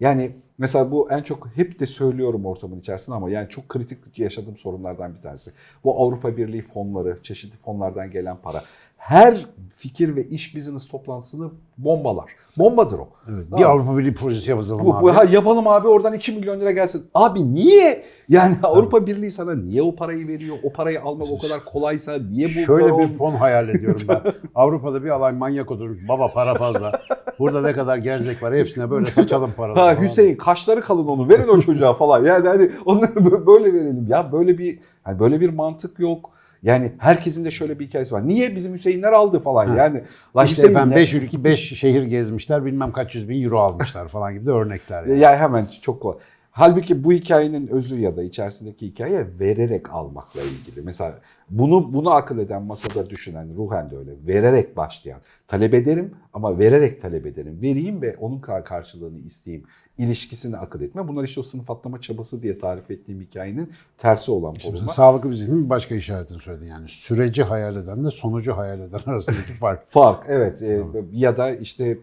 [0.00, 4.56] Yani mesela bu en çok hep de söylüyorum ortamın içerisinde ama yani çok kritik yaşadığım
[4.56, 5.52] sorunlardan bir tanesi.
[5.84, 8.62] Bu Avrupa Birliği fonları, çeşitli fonlardan gelen para.
[9.08, 12.24] Her fikir ve iş business toplantısını bombalar.
[12.58, 13.08] Bombadır o.
[13.30, 15.02] Evet, bir Avrupa Birliği projesi yapalım Bu, abi.
[15.02, 17.06] bu- ha, yapalım abi oradan 2 milyon lira gelsin.
[17.14, 18.04] Abi niye?
[18.28, 20.56] Yani Avrupa Birliği sana niye o parayı veriyor?
[20.62, 24.22] O parayı almak o kadar kolaysa niye bu Şöyle bir fon hayal ediyorum ben.
[24.54, 25.96] Avrupa'da bir alay manyak oturur.
[26.08, 27.00] Baba para fazla.
[27.38, 29.80] Burada ne kadar gerzek var hepsine böyle saçalım paraları.
[29.80, 30.04] Ha falan.
[30.08, 32.24] Hüseyin kaşları kalın onu verin o çocuğa falan.
[32.24, 34.06] Yani hani onları bö- böyle verelim.
[34.08, 36.30] Ya böyle bir hani böyle bir mantık yok.
[36.62, 38.28] Yani herkesin de şöyle bir hikayesi var.
[38.28, 39.76] Niye bizim Hüseyinler aldı falan Ha.
[39.76, 40.02] yani.
[40.36, 44.08] İşte Hüseyin efendim ne- 5 ülke 5 şehir gezmişler bilmem kaç yüz bin euro almışlar
[44.08, 45.04] falan gibi de örnekler.
[45.06, 45.18] Yani.
[45.20, 46.18] Ya hemen çok kolay.
[46.50, 50.82] Halbuki bu hikayenin özü ya da içerisindeki hikaye vererek almakla ilgili.
[50.84, 51.14] Mesela
[51.50, 54.10] bunu bunu akıl eden masada düşünen ruhen de öyle.
[54.26, 55.20] Vererek başlayan.
[55.48, 57.58] Talep ederim ama vererek talep ederim.
[57.62, 59.66] Vereyim ve onun kar- karşılığını isteyeyim.
[59.98, 61.08] İlişkisini akıl etme.
[61.08, 64.94] Bunlar işte o sınıf atlama çabası diye tarif ettiğim hikayenin tersi olan mesela forumlar.
[64.94, 66.88] sağlıklı bir zihnin bir başka işaretini söyledin yani.
[66.88, 69.86] Süreci hayal edenle sonucu hayal eden arasındaki fark.
[69.86, 70.82] Fark evet E,
[71.12, 71.98] ya da işte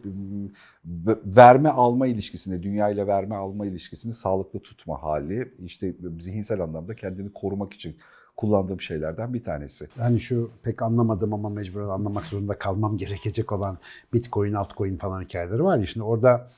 [1.25, 7.33] verme alma ilişkisini dünya ile verme alma ilişkisini sağlıklı tutma hali işte zihinsel anlamda kendini
[7.33, 7.95] korumak için
[8.37, 9.87] kullandığım şeylerden bir tanesi.
[9.99, 13.77] Yani şu pek anlamadım ama mecburen anlamak zorunda kalmam gerekecek olan
[14.13, 15.85] Bitcoin, altcoin falan hikayeleri var ya.
[15.85, 16.49] Şimdi orada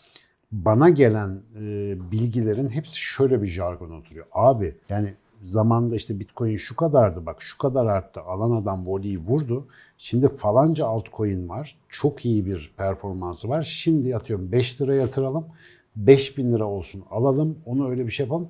[0.56, 4.26] bana gelen e, bilgilerin hepsi şöyle bir jargon oturuyor.
[4.32, 5.14] Abi yani
[5.44, 8.22] zamanda işte Bitcoin şu kadardı bak şu kadar arttı.
[8.22, 9.68] Alan adam voleyi vurdu.
[9.98, 11.78] Şimdi falanca altcoin var.
[11.90, 13.64] Çok iyi bir performansı var.
[13.64, 15.46] Şimdi atıyorum 5 lira yatıralım.
[15.96, 17.58] 5000 lira olsun alalım.
[17.66, 18.48] Onu öyle bir şey yapalım.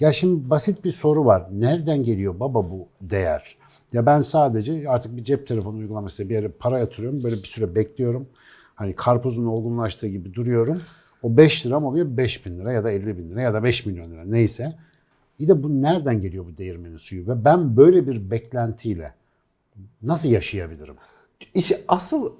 [0.00, 1.46] Ya şimdi basit bir soru var.
[1.52, 3.56] Nereden geliyor baba bu değer?
[3.92, 7.22] Ya ben sadece artık bir cep telefonu uygulamasıyla bir yere para yatırıyorum.
[7.22, 8.26] Böyle bir süre bekliyorum.
[8.74, 10.80] Hani karpuzun olgunlaştığı gibi duruyorum.
[11.26, 12.06] O 5 lira mı oluyor?
[12.16, 14.74] 5 bin lira ya da 50 bin lira ya da 5 milyon lira neyse.
[15.40, 17.28] Bir de bu nereden geliyor bu değirmenin suyu?
[17.28, 19.12] Ve ben böyle bir beklentiyle
[20.02, 20.94] nasıl yaşayabilirim?
[21.54, 22.32] İşte asıl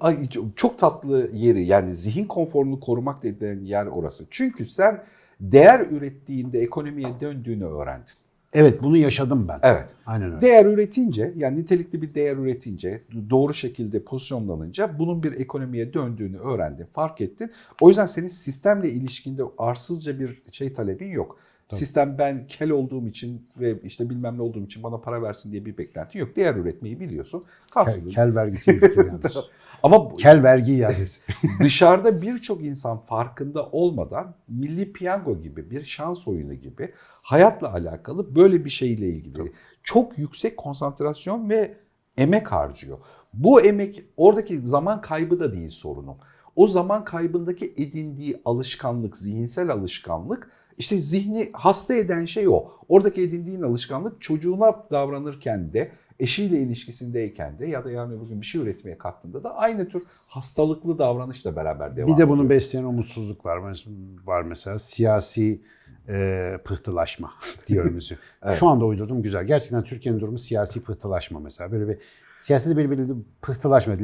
[0.55, 4.25] çok tatlı yeri yani zihin konforunu korumak dediğin yer orası.
[4.29, 5.03] Çünkü sen
[5.39, 8.13] değer ürettiğinde ekonomiye döndüğünü öğrendin.
[8.53, 9.59] Evet bunu yaşadım ben.
[9.63, 9.95] Evet.
[10.05, 10.41] Aynen öyle.
[10.41, 16.85] Değer üretince yani nitelikli bir değer üretince doğru şekilde pozisyonlanınca bunun bir ekonomiye döndüğünü öğrendin,
[16.93, 17.51] fark ettin.
[17.81, 21.39] O yüzden senin sistemle ilişkinde arsızca bir şey talebin yok.
[21.69, 21.79] Tabii.
[21.79, 25.65] Sistem ben kel olduğum için ve işte bilmem ne olduğum için bana para versin diye
[25.65, 26.35] bir beklenti yok.
[26.35, 27.43] Değer üretmeyi biliyorsun.
[27.73, 29.37] Kel, kel vergisi yalnız.
[29.83, 31.21] Ama Kel vergi iadesi.
[31.59, 38.65] dışarıda birçok insan farkında olmadan milli piyango gibi bir şans oyunu gibi hayatla alakalı böyle
[38.65, 39.51] bir şeyle ilgili
[39.83, 41.77] çok yüksek konsantrasyon ve
[42.17, 42.97] emek harcıyor.
[43.33, 46.17] Bu emek oradaki zaman kaybı da değil sorunum.
[46.55, 52.71] O zaman kaybındaki edindiği alışkanlık, zihinsel alışkanlık işte zihni hasta eden şey o.
[52.89, 58.61] Oradaki edindiğin alışkanlık çocuğuna davranırken de eşiyle ilişkisindeyken de ya da yani bugün bir şey
[58.61, 62.49] üretmeye kalktığında da aynı tür hastalıklı davranışla beraber devam Bir de bunu ediyor.
[62.49, 63.85] besleyen umutsuzluklar var.
[64.25, 64.79] var mesela.
[64.79, 65.61] Siyasi
[66.09, 67.31] e, pıhtılaşma
[67.67, 68.11] diyoruz.
[68.43, 68.59] Evet.
[68.59, 69.43] Şu anda uydurdum güzel.
[69.45, 71.71] Gerçekten Türkiye'nin durumu siyasi pıhtılaşma mesela.
[71.71, 71.97] Böyle bir
[72.37, 73.95] siyasette böyle bir pıhtılaşma.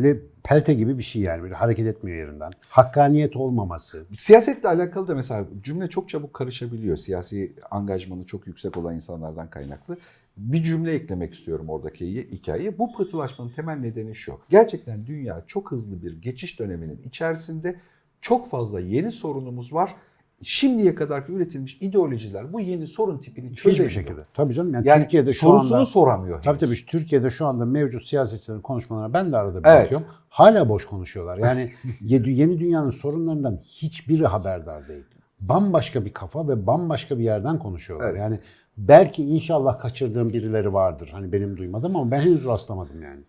[0.43, 1.43] Pelte gibi bir şey yani.
[1.43, 2.51] Böyle hareket etmiyor yerinden.
[2.69, 4.05] Hakkaniyet olmaması.
[4.17, 6.97] Siyasetle alakalı da mesela cümle çok çabuk karışabiliyor.
[6.97, 9.97] Siyasi angajmanı çok yüksek olan insanlardan kaynaklı.
[10.37, 12.77] Bir cümle eklemek istiyorum oradaki hikayeye.
[12.77, 14.33] Bu pıhtılaşmanın temel nedeni şu.
[14.49, 17.75] Gerçekten dünya çok hızlı bir geçiş döneminin içerisinde
[18.21, 19.95] çok fazla yeni sorunumuz var.
[20.43, 23.89] Şimdiye kadar üretilmiş ideolojiler bu yeni sorun tipini çözemiyor.
[23.89, 24.21] Hiçbir şekilde.
[24.33, 24.73] Tabii canım.
[24.73, 25.85] Yani, Yani Türkiye'de şu sorusunu anda...
[25.85, 26.43] soramıyor.
[26.43, 26.69] Tabii henüz.
[26.85, 29.83] tabii Türkiye'de şu anda mevcut siyasetçilerin konuşmalarına ben de arada Evet.
[29.85, 30.07] bakıyorum.
[30.29, 31.37] Hala boş konuşuyorlar.
[31.37, 35.03] Yani yeni yeni dünyanın sorunlarından hiçbiri haberdar değil.
[35.39, 38.09] Bambaşka bir kafa ve bambaşka bir yerden konuşuyorlar.
[38.09, 38.19] Evet.
[38.19, 38.39] Yani
[38.77, 41.09] belki inşallah kaçırdığım birileri vardır.
[41.11, 43.19] Hani benim duymadım ama ben henüz rastlamadım yani.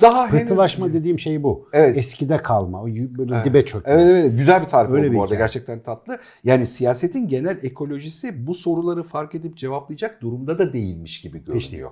[0.00, 1.68] Daha henüz- Pıhtılaşma dediğim şey bu.
[1.72, 1.98] Evet.
[1.98, 3.44] Eskide kalma, o böyle Evet.
[3.44, 3.92] dibe çökme.
[3.92, 5.44] Evet evet güzel bir tarif Öyle oldu bir bu arada hikaye.
[5.44, 6.18] gerçekten tatlı.
[6.44, 11.90] Yani siyasetin genel ekolojisi bu soruları fark edip cevaplayacak durumda da değilmiş gibi görünüyor.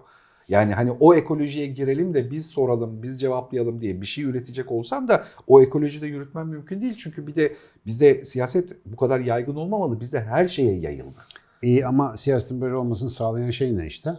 [0.48, 5.08] Yani hani o ekolojiye girelim de biz soralım, biz cevaplayalım diye bir şey üretecek olsan
[5.08, 6.94] da o ekolojide yürütmen mümkün değil.
[6.96, 7.52] Çünkü bir de
[7.86, 10.00] bizde siyaset bu kadar yaygın olmamalı.
[10.00, 11.18] Bizde her şeye yayıldı.
[11.62, 14.16] İyi ama siyasetin böyle olmasını sağlayan şey ne işte?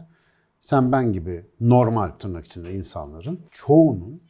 [0.61, 4.21] Sen ben gibi normal tırnak içinde insanların çoğunun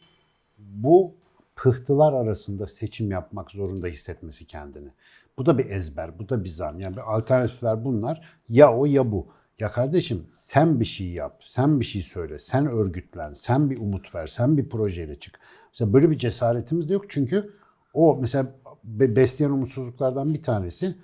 [0.57, 1.15] bu
[1.55, 4.89] pıhtılar arasında seçim yapmak zorunda hissetmesi kendini.
[5.37, 6.77] Bu da bir ezber, bu da bir zan.
[6.77, 8.21] Yani bir alternatifler bunlar.
[8.49, 9.27] Ya o ya bu.
[9.59, 14.15] Ya kardeşim sen bir şey yap, sen bir şey söyle, sen örgütlen, sen bir umut
[14.15, 15.39] ver, sen bir projeyle çık.
[15.73, 17.53] Mesela böyle bir cesaretimiz de yok çünkü
[17.93, 20.95] o mesela be- besleyen umutsuzluklardan bir tanesi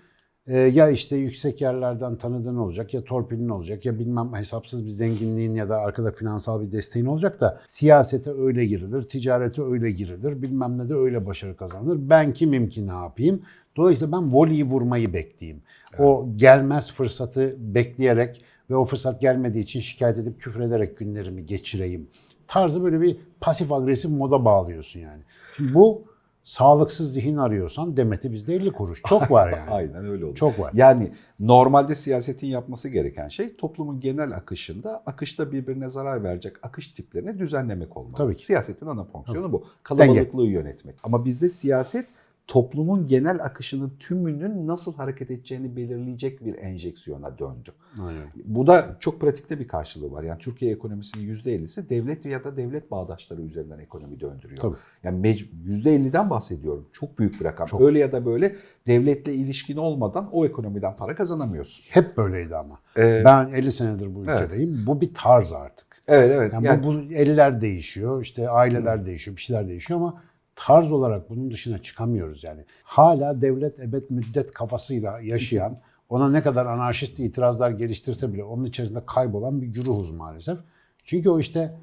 [0.50, 5.56] Ee, ya işte yüksek yerlerden tanıdığın olacak ya torpilin olacak ya bilmem hesapsız bir zenginliğin
[5.56, 10.78] ya da arkada finansal bir desteğin olacak da siyasete öyle girilir, ticarete öyle girilir, bilmem
[10.78, 11.98] ne de öyle başarı kazanılır.
[12.10, 13.42] Ben kimim ki ne yapayım?
[13.78, 15.62] Dolayısıyla ben voleyi vurmayı bekleyeyim.
[16.00, 22.08] O gelmez fırsatı bekleyerek ve o fırsat gelmediği için şikayet edip küfür ederek günlerimi geçireyim.
[22.48, 25.22] Tarzı böyle bir pasif agresif moda bağlıyorsun yani.
[25.58, 26.04] Şimdi bu
[26.50, 29.02] sağlıksız zihin arıyorsan demeti bizde 50 kuruş.
[29.10, 29.72] Çok var yani.
[29.72, 30.36] Aynen öyle oluyor.
[30.36, 30.72] Çok var.
[30.74, 37.40] Yani normalde siyasetin yapması gereken şey toplumun genel akışında akışta birbirine zarar verecek akış tiplerini
[37.40, 38.14] düzenlemek olmalı.
[38.18, 38.46] Tabii ki.
[38.46, 39.66] Siyasetin ana fonksiyonu bu.
[39.84, 40.52] Kalabalıklığı Denge.
[40.52, 40.96] yönetmek.
[41.04, 42.08] Ama bizde siyaset
[42.50, 47.72] toplumun genel akışının tümünün nasıl hareket edeceğini belirleyecek bir enjeksiyona döndü.
[48.02, 48.22] Aynen.
[48.46, 50.24] Bu da çok pratikte bir karşılığı var.
[50.24, 54.62] Yani Türkiye ekonomisinin %50'si devlet ya da devlet bağdaşları üzerinden ekonomi döndürüyor.
[54.62, 54.76] Tabii.
[55.04, 56.86] Yani mec- %50'den bahsediyorum.
[56.94, 57.68] Çok büyük bir rakam.
[57.68, 57.82] Çok.
[57.82, 58.56] Öyle ya da böyle
[58.88, 61.86] devletle ilişkin olmadan o ekonomiden para kazanamıyorsun.
[61.90, 62.80] Hep böyleydi ama.
[62.98, 64.44] Ee, Ben 50 senedir bu Evet.
[64.44, 64.84] ülkedeyim.
[64.88, 65.88] Bu bir tarz artık.
[66.08, 66.54] evet evet.
[66.54, 70.22] Yani, Yani, bu, bu eller değişiyor, işte aileler değişiyor, bir şeyler değişiyor ama
[70.60, 72.62] tarz olarak bunun dışına çıkamıyoruz yani.
[72.84, 75.78] Hala devlet ebed müddet kafasıyla yaşayan,
[76.10, 80.60] ona ne kadar anarşist itirazlar geliştirse bile onun içerisinde kaybolan bir güruhuz maalesef.
[81.06, 81.76] Çünkü o işte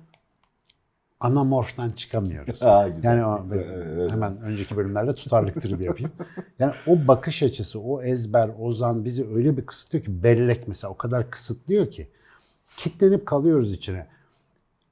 [1.20, 2.62] anamorftan çıkamıyoruz.
[2.62, 6.12] Aa, güzel, yani o, güzel, evet, hemen önceki bölümlerde tutarlık tribi yapayım.
[6.58, 10.92] Yani o bakış açısı, o ezber, o zan bizi öyle bir kısıtlıyor ki bellek mesela
[10.92, 12.08] o kadar kısıtlıyor ki
[12.76, 14.06] kitlenip kalıyoruz içine.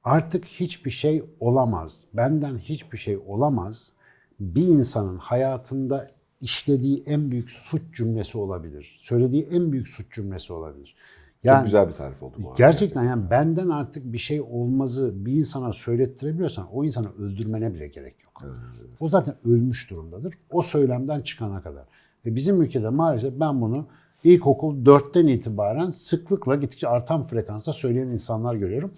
[0.05, 2.03] Artık hiçbir şey olamaz.
[2.13, 3.91] Benden hiçbir şey olamaz.
[4.39, 6.07] Bir insanın hayatında
[6.41, 8.99] işlediği en büyük suç cümlesi olabilir.
[9.01, 10.95] Söylediği en büyük suç cümlesi olabilir.
[11.57, 12.57] çok güzel bir tarif oldu bu arada.
[12.57, 18.15] Gerçekten yani benden artık bir şey olmazı bir insana söylettirebiliyorsan o insanı öldürmene bile gerek
[18.23, 18.41] yok.
[18.45, 18.57] Evet.
[18.99, 20.33] O zaten ölmüş durumdadır.
[20.51, 21.83] O söylemden çıkana kadar.
[22.25, 23.87] Ve bizim ülkede maalesef ben bunu
[24.23, 28.91] ilkokul 4'ten itibaren sıklıkla gittikçe artan frekansta söyleyen insanlar görüyorum.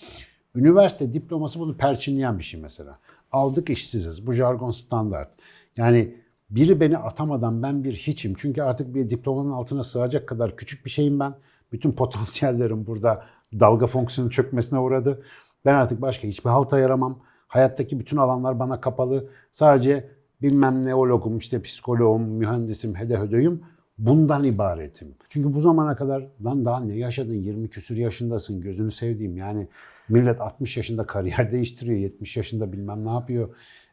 [0.55, 2.99] Üniversite diploması bunu perçinleyen bir şey mesela.
[3.31, 4.27] Aldık işsiziz.
[4.27, 5.33] Bu jargon standart.
[5.77, 6.15] Yani
[6.49, 8.33] biri beni atamadan ben bir hiçim.
[8.38, 11.33] Çünkü artık bir diplomanın altına sığacak kadar küçük bir şeyim ben.
[11.71, 13.23] Bütün potansiyellerim burada
[13.60, 15.23] dalga fonksiyonu çökmesine uğradı.
[15.65, 17.19] Ben artık başka hiçbir halta yaramam.
[17.47, 19.29] Hayattaki bütün alanlar bana kapalı.
[19.51, 20.10] Sadece
[20.41, 23.63] bilmem neologum, işte psikoloğum, mühendisim, hede hödöyüm.
[23.97, 25.15] Bundan ibaretim.
[25.29, 27.33] Çünkü bu zamana kadar lan daha ne yaşadın?
[27.33, 28.62] 20 küsür yaşındasın.
[28.62, 29.38] Gözünü sevdiğim.
[29.38, 29.67] Yani
[30.10, 31.99] millet 60 yaşında kariyer değiştiriyor.
[31.99, 33.49] 70 yaşında bilmem ne yapıyor.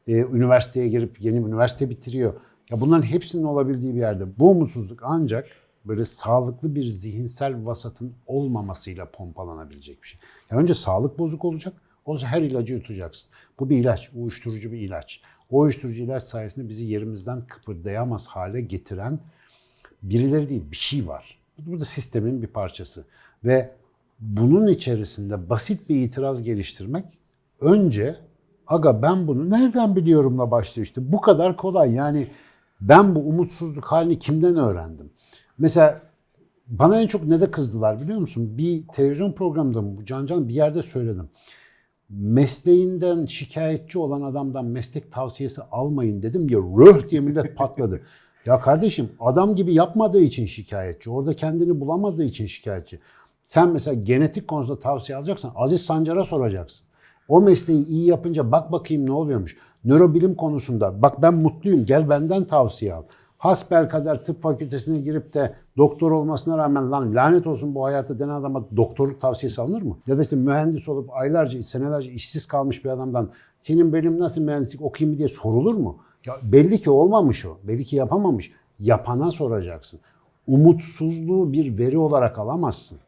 [0.06, 2.34] Ee, üniversiteye girip yeni üniversite bitiriyor.
[2.70, 4.38] Ya bunların hepsinin olabildiği bir yerde.
[4.38, 5.46] Bu umutsuzluk ancak
[5.84, 10.20] böyle sağlıklı bir zihinsel vasatın olmamasıyla pompalanabilecek bir şey.
[10.50, 11.74] Ya önce sağlık bozuk olacak.
[12.04, 13.30] Olsa her ilacı yutacaksın.
[13.58, 15.22] Bu bir ilaç, uyuşturucu bir ilaç.
[15.50, 19.18] O uyuşturucu ilaç sayesinde bizi yerimizden kıpırdayamaz hale getiren
[20.10, 21.38] birileri değil, bir şey var.
[21.58, 23.04] Bu da sistemin bir parçası.
[23.44, 23.70] Ve
[24.20, 27.04] bunun içerisinde basit bir itiraz geliştirmek
[27.60, 28.16] önce
[28.66, 31.12] aga ben bunu nereden biliyorumla başlıyor işte.
[31.12, 31.92] Bu kadar kolay.
[31.92, 32.28] Yani
[32.80, 35.10] ben bu umutsuzluk halini kimden öğrendim?
[35.58, 36.02] Mesela
[36.66, 38.58] bana en çok ne de kızdılar biliyor musun?
[38.58, 41.28] Bir televizyon programında Can Can bir yerde söyledim.
[42.10, 48.00] Mesleğinden şikayetçi olan adamdan meslek tavsiyesi almayın dedim ya röh diye millet patladı.
[48.46, 51.10] Ya kardeşim adam gibi yapmadığı için şikayetçi.
[51.10, 53.00] Orada kendini bulamadığı için şikayetçi.
[53.44, 56.86] Sen mesela genetik konusunda tavsiye alacaksan Aziz Sancar'a soracaksın.
[57.28, 59.56] O mesleği iyi yapınca bak bakayım ne oluyormuş.
[59.84, 63.02] Nörobilim konusunda bak ben mutluyum gel benden tavsiye al.
[63.38, 68.64] Hasbelkader tıp fakültesine girip de doktor olmasına rağmen lan lanet olsun bu hayata denen adama
[68.76, 69.98] doktorluk tavsiyesi alınır mı?
[70.06, 73.30] Ya da işte mühendis olup aylarca, senelerce işsiz kalmış bir adamdan
[73.60, 75.98] senin benim nasıl mühendislik okuyayım diye sorulur mu?
[76.26, 77.58] Ya belli ki olmamış o.
[77.64, 78.52] Belli ki yapamamış.
[78.80, 80.00] Yapana soracaksın.
[80.46, 82.98] Umutsuzluğu bir veri olarak alamazsın.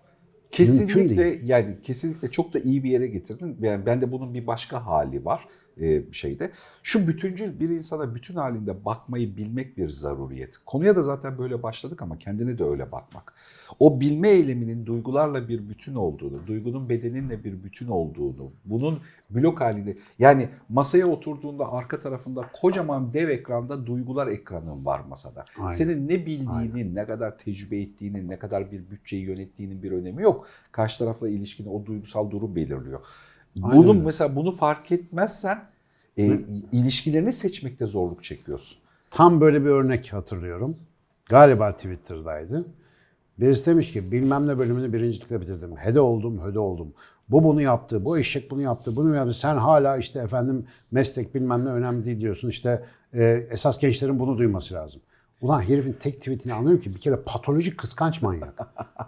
[0.50, 3.57] Kesinlikle yani kesinlikle çok da iyi bir yere getirdin.
[3.61, 5.48] Yani bende bunun bir başka hali var
[5.81, 6.51] e, şeyde.
[6.83, 10.59] Şu bütüncül bir insana bütün halinde bakmayı bilmek bir zaruriyet.
[10.67, 13.35] Konuya da zaten böyle başladık ama kendine de öyle bakmak.
[13.79, 19.97] O bilme eyleminin duygularla bir bütün olduğunu, duygunun bedeninle bir bütün olduğunu, bunun blok halinde
[20.19, 25.45] yani masaya oturduğunda arka tarafında kocaman dev ekranda duygular ekranın var masada.
[25.59, 25.73] Aynen.
[25.73, 26.95] Senin ne bildiğinin, Aynen.
[26.95, 30.47] ne kadar tecrübe ettiğinin, ne kadar bir bütçeyi yönettiğinin bir önemi yok.
[30.73, 33.01] Karşı tarafla ilişkini o duygusal durum belirliyor.
[33.62, 35.64] Aynen Bunu mesela bunu fark etmezsen
[36.16, 36.40] e, Hı.
[36.73, 38.79] ilişkilerini seçmekte zorluk çekiyorsun.
[39.11, 40.77] Tam böyle bir örnek hatırlıyorum.
[41.29, 42.64] Galiba Twitter'daydı.
[43.38, 45.77] Birisi demiş ki bilmem ne bölümünü birincilikle bitirdim.
[45.77, 46.92] Hede oldum, höde oldum.
[47.29, 49.35] Bu bunu yaptı, bu eşek bunu yaptı, bunu yaptı.
[49.35, 52.49] Sen hala işte efendim meslek bilmem ne önemli değil diyorsun.
[52.49, 55.01] İşte e, esas gençlerin bunu duyması lazım.
[55.40, 58.55] Ulan herifin tek tweetini anlıyorum ki bir kere patolojik kıskanç manyak.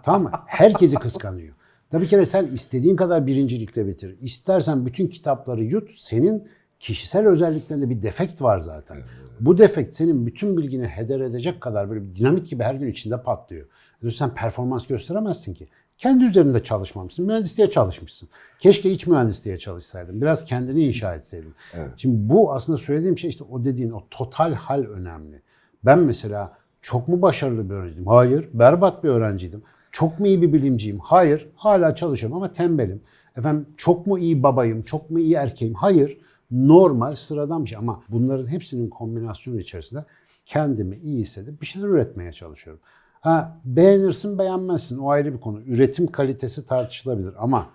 [0.03, 0.31] tamam mı?
[0.45, 1.53] Herkesi kıskanıyor.
[1.93, 4.15] Bir kere sen istediğin kadar birincilikle bitir.
[4.21, 5.91] İstersen bütün kitapları yut.
[5.97, 6.47] Senin
[6.79, 8.97] kişisel özelliklerinde bir defekt var zaten.
[9.39, 13.21] Bu defekt senin bütün bilgini heder edecek kadar böyle bir dinamit gibi her gün içinde
[13.21, 13.67] patlıyor.
[14.01, 15.67] Dolayısıyla sen performans gösteremezsin ki.
[15.97, 17.25] Kendi üzerinde çalışmamışsın.
[17.25, 18.29] Mühendisliğe çalışmışsın.
[18.59, 20.21] Keşke iç mühendisliğe çalışsaydın.
[20.21, 21.53] Biraz kendini inşa etseydin.
[21.73, 21.89] Evet.
[21.97, 25.41] Şimdi bu aslında söylediğim şey işte o dediğin o total hal önemli.
[25.85, 28.07] Ben mesela çok mu başarılı bir öğrenciydim?
[28.07, 28.49] Hayır.
[28.53, 29.63] Berbat bir öğrenciydim.
[29.99, 30.99] Çok mu iyi bir bilimciyim?
[30.99, 31.49] Hayır.
[31.55, 33.01] Hala çalışıyorum ama tembelim.
[33.37, 34.83] Efendim çok mu iyi babayım?
[34.83, 35.73] Çok mu iyi erkeğim?
[35.73, 36.17] Hayır.
[36.51, 40.05] Normal, sıradan bir şey ama bunların hepsinin kombinasyonu içerisinde
[40.45, 42.81] kendimi iyi hissedip bir şeyler üretmeye çalışıyorum.
[43.21, 45.61] Ha, beğenirsin beğenmezsin o ayrı bir konu.
[45.61, 47.69] Üretim kalitesi tartışılabilir ama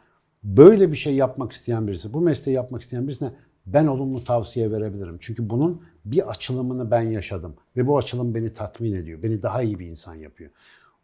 [0.44, 3.30] böyle bir şey yapmak isteyen birisi, bu mesleği yapmak isteyen birisine
[3.66, 5.16] ben olumlu tavsiye verebilirim.
[5.20, 9.22] Çünkü bunun bir açılımını ben yaşadım ve bu açılım beni tatmin ediyor.
[9.22, 10.50] Beni daha iyi bir insan yapıyor.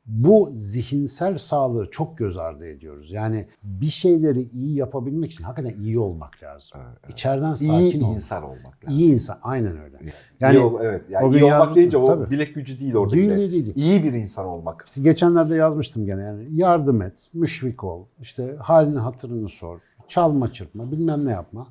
[0.06, 3.12] Bu zihinsel sağlığı çok göz ardı ediyoruz.
[3.12, 6.80] Yani bir şeyleri iyi yapabilmek için hakikaten iyi olmak lazım.
[7.08, 8.14] İçeriden sakin İyi ol.
[8.14, 8.98] insan olmak lazım.
[8.98, 9.96] İyi insan, aynen öyle.
[10.40, 11.10] Yani, iyi evet.
[11.10, 12.30] Yani o iyi olmak yazdım, deyince o tabii.
[12.30, 13.12] bilek gücü değil orada.
[13.12, 13.72] Değil, değil, değil.
[13.76, 14.84] İyi bir insan olmak.
[14.86, 20.92] İşte geçenlerde yazmıştım gene yani yardım et, müşfik ol, işte halini hatırını sor, çalma çırpma,
[20.92, 21.66] bilmem ne yapma.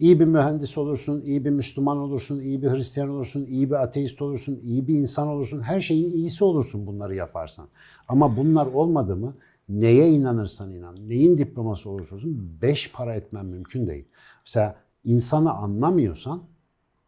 [0.00, 4.22] İyi bir mühendis olursun, iyi bir Müslüman olursun, iyi bir Hristiyan olursun, iyi bir ateist
[4.22, 5.60] olursun, iyi bir insan olursun.
[5.60, 7.68] Her şeyin iyisi olursun bunları yaparsan.
[8.08, 9.34] Ama bunlar olmadı mı
[9.68, 14.04] neye inanırsan inan, neyin diploması olursa olsun beş para etmen mümkün değil.
[14.46, 16.42] Mesela insanı anlamıyorsan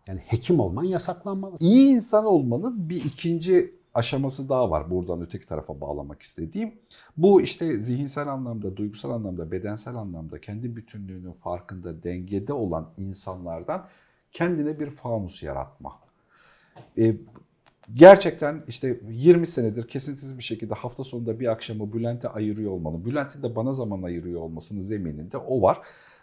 [0.07, 1.57] yani hekim olman yasaklanmalı.
[1.61, 6.75] İyi insan olmanın bir ikinci aşaması daha var buradan öteki tarafa bağlamak istediğim.
[7.17, 13.87] Bu işte zihinsel anlamda, duygusal anlamda, bedensel anlamda kendi bütünlüğünün farkında, dengede olan insanlardan
[14.33, 15.99] kendine bir fanus yaratma.
[16.99, 17.17] Ee,
[17.95, 23.43] gerçekten işte 20 senedir kesintisiz bir şekilde hafta sonunda bir akşamı Bülent'e ayırıyor olmanın, Bülent'in
[23.43, 25.79] de bana zaman ayırıyor olmasının zemininde o var.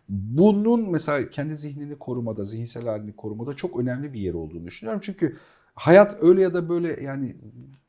[0.09, 5.01] Bunun mesela kendi zihnini korumada, zihinsel halini korumada çok önemli bir yer olduğunu düşünüyorum.
[5.03, 5.37] Çünkü
[5.79, 7.35] hayat öyle ya da böyle yani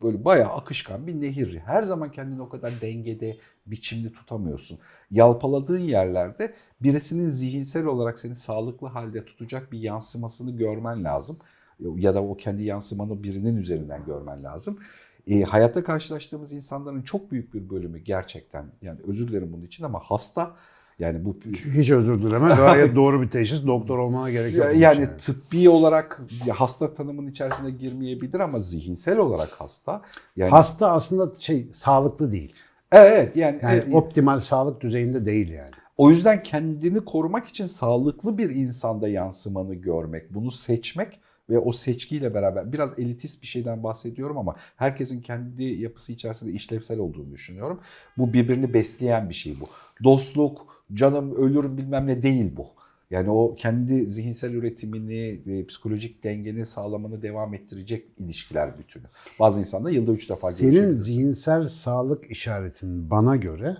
[0.03, 1.59] böyle bayağı akışkan bir nehir.
[1.59, 4.79] Her zaman kendini o kadar dengede, biçimli tutamıyorsun.
[5.11, 11.38] Yalpaladığın yerlerde birisinin zihinsel olarak seni sağlıklı halde tutacak bir yansımasını görmen lazım.
[11.81, 14.79] Ya da o kendi yansımanı birinin üzerinden görmen lazım.
[15.26, 19.98] E, hayatta karşılaştığımız insanların çok büyük bir bölümü gerçekten yani özür dilerim bunun için ama
[19.98, 20.57] hasta.
[21.00, 21.36] Yani bu
[21.74, 22.48] Hiç özür dileme.
[22.56, 23.66] Gayet doğru bir teşhis.
[23.66, 24.66] Doktor olmana gerek yok.
[24.76, 25.32] yani için.
[25.34, 30.02] tıbbi olarak hasta tanımının içerisine girmeyebilir ama zihinsel olarak hasta.
[30.36, 32.52] Yani Hasta aslında şey sağlıklı değil.
[32.92, 35.70] evet yani, Yani e, optimal sağlık düzeyinde değil yani.
[35.96, 42.34] o yüzden kendini korumak için sağlıklı bir insanda yansımanı görmek, bunu seçmek ve o seçkiyle
[42.34, 47.80] beraber biraz elitist bir şeyden bahsediyorum ama herkesin kendi yapısı içerisinde işlevsel olduğunu düşünüyorum.
[48.18, 49.68] Bu birbirini besleyen bir şey bu.
[50.04, 52.66] Dostluk, canım ölürüm bilmem ne değil bu.
[53.11, 59.05] Yani o kendi zihinsel üretimini, ve psikolojik dengeni sağlamanı devam ettirecek ilişkiler bütünü.
[59.40, 63.76] Bazı insanlar yılda üç defa Senin zihinsel sağlık işaretin bana göre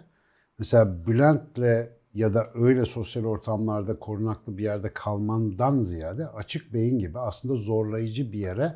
[0.59, 7.18] mesela Bülent'le ya da öyle sosyal ortamlarda korunaklı bir yerde kalmandan ziyade açık beyin gibi
[7.18, 8.75] aslında zorlayıcı bir yere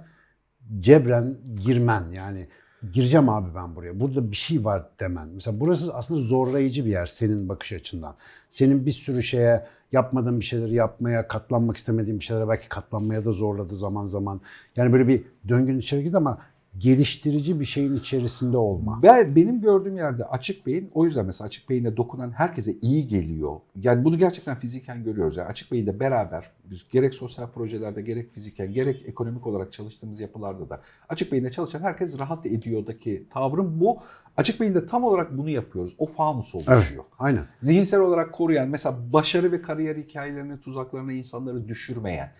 [0.80, 2.48] cebren girmen yani
[2.92, 4.00] gireceğim abi ben buraya.
[4.00, 5.28] Burada bir şey var demen.
[5.28, 8.14] Mesela burası aslında zorlayıcı bir yer senin bakış açından.
[8.50, 13.32] Senin bir sürü şeye yapmadığın bir şeyleri yapmaya, katlanmak istemediğin bir şeylere belki katlanmaya da
[13.32, 14.40] zorladı zaman zaman.
[14.76, 16.38] Yani böyle bir döngünün içeri girdi ama
[16.78, 19.00] geliştirici bir şeyin içerisinde olma.
[19.02, 23.56] Ben, benim gördüğüm yerde açık beyin o yüzden mesela açık beyine dokunan herkese iyi geliyor.
[23.82, 25.36] Yani bunu gerçekten fiziken görüyoruz.
[25.36, 30.70] Yani açık beyinde beraber biz gerek sosyal projelerde gerek fiziken gerek ekonomik olarak çalıştığımız yapılarda
[30.70, 33.98] da açık beyinde çalışan herkes rahat ediyordaki tavrım bu.
[34.36, 35.94] Açık beyinde tam olarak bunu yapıyoruz.
[35.98, 36.76] O fanus oluşuyor.
[36.78, 37.46] Evet, aynen.
[37.60, 42.32] Zihinsel olarak koruyan mesela başarı ve kariyer hikayelerinin tuzaklarına insanları düşürmeyen.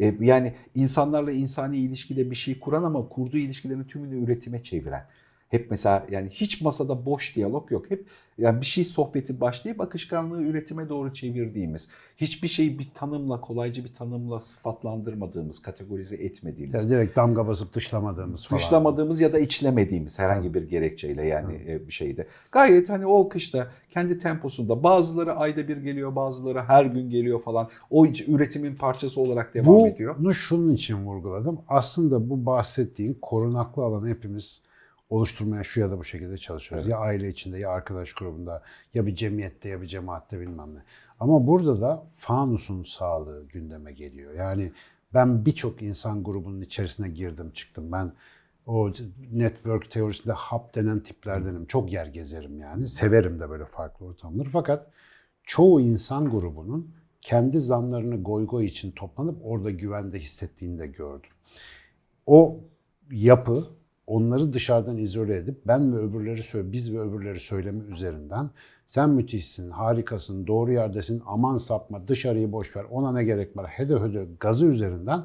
[0.00, 5.06] E, Yani insanlarla insani ilişkide bir şey kuran ama kurduğu ilişkilerin tümünü üretime çeviren.
[5.48, 7.90] Hep mesela yani hiç masada boş diyalog yok.
[7.90, 8.06] Hep
[8.38, 13.94] yani bir şey sohbeti başlayıp akışkanlığı üretime doğru çevirdiğimiz, hiçbir şeyi bir tanımla, kolayca bir
[13.94, 18.60] tanımla sıfatlandırmadığımız, kategorize etmediğimiz, Yani direkt damga basıp dışlamadığımız falan.
[18.60, 22.26] dışlamadığımız ya da içlemediğimiz herhangi bir gerekçeyle yani e, bir şeyde.
[22.52, 27.68] Gayet hani o akışta kendi temposunda bazıları ayda bir geliyor, bazıları her gün geliyor falan.
[27.90, 30.16] O üretimin parçası olarak devam ediyor.
[30.18, 31.60] Bunu şunun için vurguladım.
[31.68, 34.60] Aslında bu bahsettiğin korunaklı alanı hepimiz
[35.08, 36.86] oluşturmaya şu ya da bu şekilde çalışıyoruz.
[36.86, 36.92] Evet.
[36.92, 38.62] Ya aile içinde ya arkadaş grubunda
[38.94, 40.82] ya bir cemiyette ya bir cemaatte bilmem ne.
[41.20, 44.34] Ama burada da fanusun sağlığı gündeme geliyor.
[44.34, 44.72] Yani
[45.14, 47.92] ben birçok insan grubunun içerisine girdim çıktım.
[47.92, 48.12] Ben
[48.66, 48.92] O
[49.32, 51.66] network teorisinde hap denen tiplerdenim.
[51.66, 52.88] Çok yer gezerim yani.
[52.88, 54.48] Severim de böyle farklı ortamları.
[54.48, 54.90] Fakat
[55.42, 61.30] çoğu insan grubunun kendi zanlarını goy goy için toplanıp orada güvende hissettiğini de gördüm.
[62.26, 62.60] O
[63.10, 63.66] yapı
[64.06, 68.50] onları dışarıdan izole edip ben ve öbürleri söyle, biz ve öbürleri söylemi üzerinden
[68.86, 74.00] sen müthişsin, harikasın, doğru yerdesin, aman sapma, dışarıyı boş ver, ona ne gerek var, hede
[74.00, 75.24] hede gazı üzerinden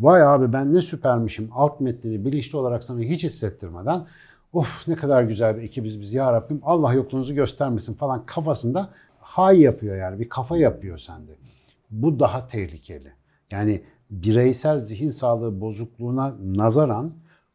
[0.00, 4.06] vay abi ben ne süpermişim alt metnini bilinçli olarak sana hiç hissettirmeden
[4.52, 9.60] of ne kadar güzel bir ekibiz biz ya Rabbim Allah yokluğunuzu göstermesin falan kafasında hay
[9.60, 11.32] yapıyor yani bir kafa yapıyor sende.
[11.90, 13.12] Bu daha tehlikeli.
[13.50, 17.12] Yani bireysel zihin sağlığı bozukluğuna nazaran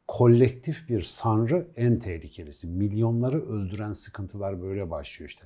[0.08, 2.68] kolektif bir sanrı en tehlikelisi.
[2.68, 5.45] Milyonları öldüren sıkıntılar böyle başlıyor işte.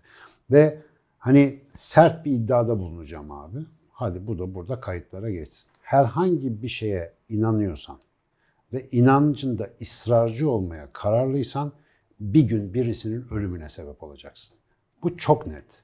[0.51, 0.81] Ve
[1.17, 3.59] hani sert bir iddiada bulunacağım abi.
[3.91, 5.71] Hadi bu da burada kayıtlara geçsin.
[5.81, 7.99] Herhangi bir şeye inanıyorsan
[8.73, 11.71] ve inancında ısrarcı olmaya kararlıysan
[12.19, 14.57] bir gün birisinin ölümüne sebep olacaksın.
[15.03, 15.83] Bu çok net.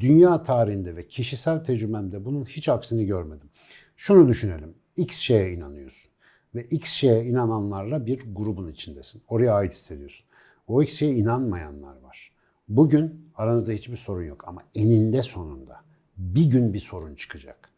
[0.00, 3.48] Dünya tarihinde ve kişisel tecrübemde bunun hiç aksini görmedim.
[3.96, 4.74] Şunu düşünelim.
[4.96, 6.10] X şeye inanıyorsun
[6.56, 9.22] ve X şeye inananlarla bir grubun içindesin.
[9.28, 10.26] Oraya ait hissediyorsun.
[10.68, 12.30] O X şeye inanmayanlar var.
[12.68, 15.80] Bugün aranızda hiçbir sorun yok ama eninde sonunda
[16.16, 17.70] bir gün bir sorun çıkacak.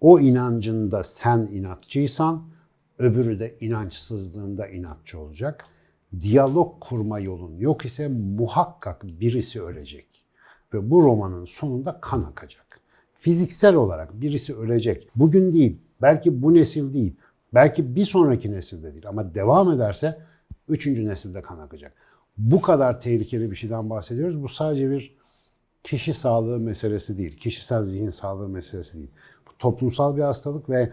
[0.00, 2.44] O inancında sen inatçıysan
[2.98, 5.64] öbürü de inançsızlığında inatçı olacak.
[6.20, 10.06] Diyalog kurma yolun yok ise muhakkak birisi ölecek.
[10.74, 12.80] Ve bu romanın sonunda kan akacak.
[13.14, 15.08] Fiziksel olarak birisi ölecek.
[15.16, 17.14] Bugün değil, belki bu nesil değil,
[17.54, 20.18] belki bir sonraki nesilde değil ama devam ederse
[20.68, 21.92] üçüncü nesilde kan akacak.
[22.38, 24.42] Bu kadar tehlikeli bir şeyden bahsediyoruz.
[24.42, 25.16] Bu sadece bir
[25.84, 29.10] kişi sağlığı meselesi değil, kişisel zihin sağlığı meselesi değil.
[29.46, 30.92] Bu toplumsal bir hastalık ve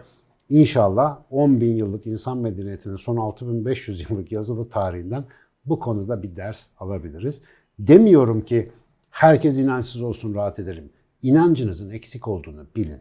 [0.49, 5.25] inşallah 10 bin yıllık insan medeniyetinin son 6500 yıllık yazılı tarihinden
[5.65, 7.41] bu konuda bir ders alabiliriz.
[7.79, 8.71] Demiyorum ki
[9.09, 10.89] herkes inançsız olsun rahat edelim.
[11.21, 12.99] İnancınızın eksik olduğunu bilin.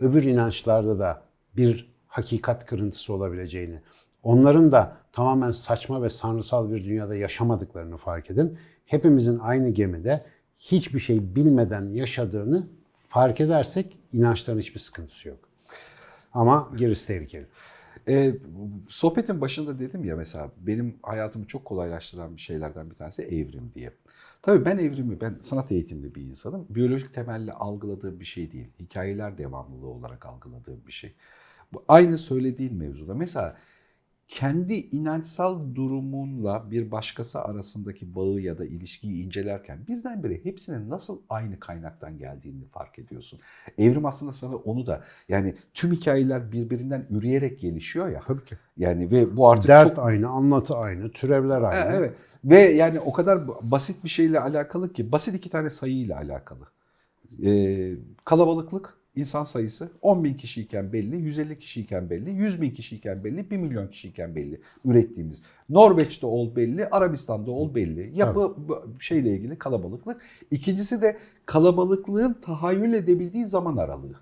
[0.00, 1.22] Öbür inançlarda da
[1.56, 3.80] bir hakikat kırıntısı olabileceğini,
[4.22, 8.58] onların da tamamen saçma ve sanrısal bir dünyada yaşamadıklarını fark edin.
[8.86, 10.24] Hepimizin aynı gemide
[10.58, 12.66] hiçbir şey bilmeden yaşadığını
[13.08, 15.38] fark edersek inançların hiçbir sıkıntısı yok.
[16.32, 17.46] Ama gerisi tehlikeli.
[18.08, 18.34] E,
[18.88, 23.92] sohbetin başında dedim ya mesela benim hayatımı çok kolaylaştıran bir şeylerden bir tanesi evrim diye.
[24.42, 26.66] Tabii ben evrimi, ben sanat eğitimli bir insanım.
[26.70, 28.68] Biyolojik temelli algıladığım bir şey değil.
[28.80, 31.12] Hikayeler devamlılığı olarak algıladığım bir şey.
[31.72, 33.14] Bu aynı söylediğin mevzuda.
[33.14, 33.56] Mesela
[34.28, 41.60] kendi inançsal durumunla bir başkası arasındaki bağı ya da ilişkiyi incelerken birdenbire hepsinin nasıl aynı
[41.60, 43.40] kaynaktan geldiğini fark ediyorsun.
[43.78, 48.20] Evrim aslında sana onu da yani tüm hikayeler birbirinden üreyerek gelişiyor ya.
[48.26, 48.58] Tabii ki.
[48.76, 51.92] Yani ve bu artık Dert çok aynı, anlatı aynı, türevler aynı.
[51.92, 52.14] E, Evet.
[52.44, 56.66] Ve yani o kadar basit bir şeyle alakalı ki basit iki tane sayıyla alakalı.
[57.44, 57.94] Ee,
[58.24, 63.56] kalabalıklık insan sayısı 10 bin kişiyken belli, 150 kişiyken belli, 100 bin kişiyken belli, 1
[63.56, 65.42] milyon kişiyken belli ürettiğimiz.
[65.68, 68.10] Norveç'te ol belli, Arabistan'da ol belli.
[68.14, 70.22] Yapı bu şeyle ilgili kalabalıklık.
[70.50, 74.16] İkincisi de kalabalıklığın tahayyül edebildiği zaman aralığı.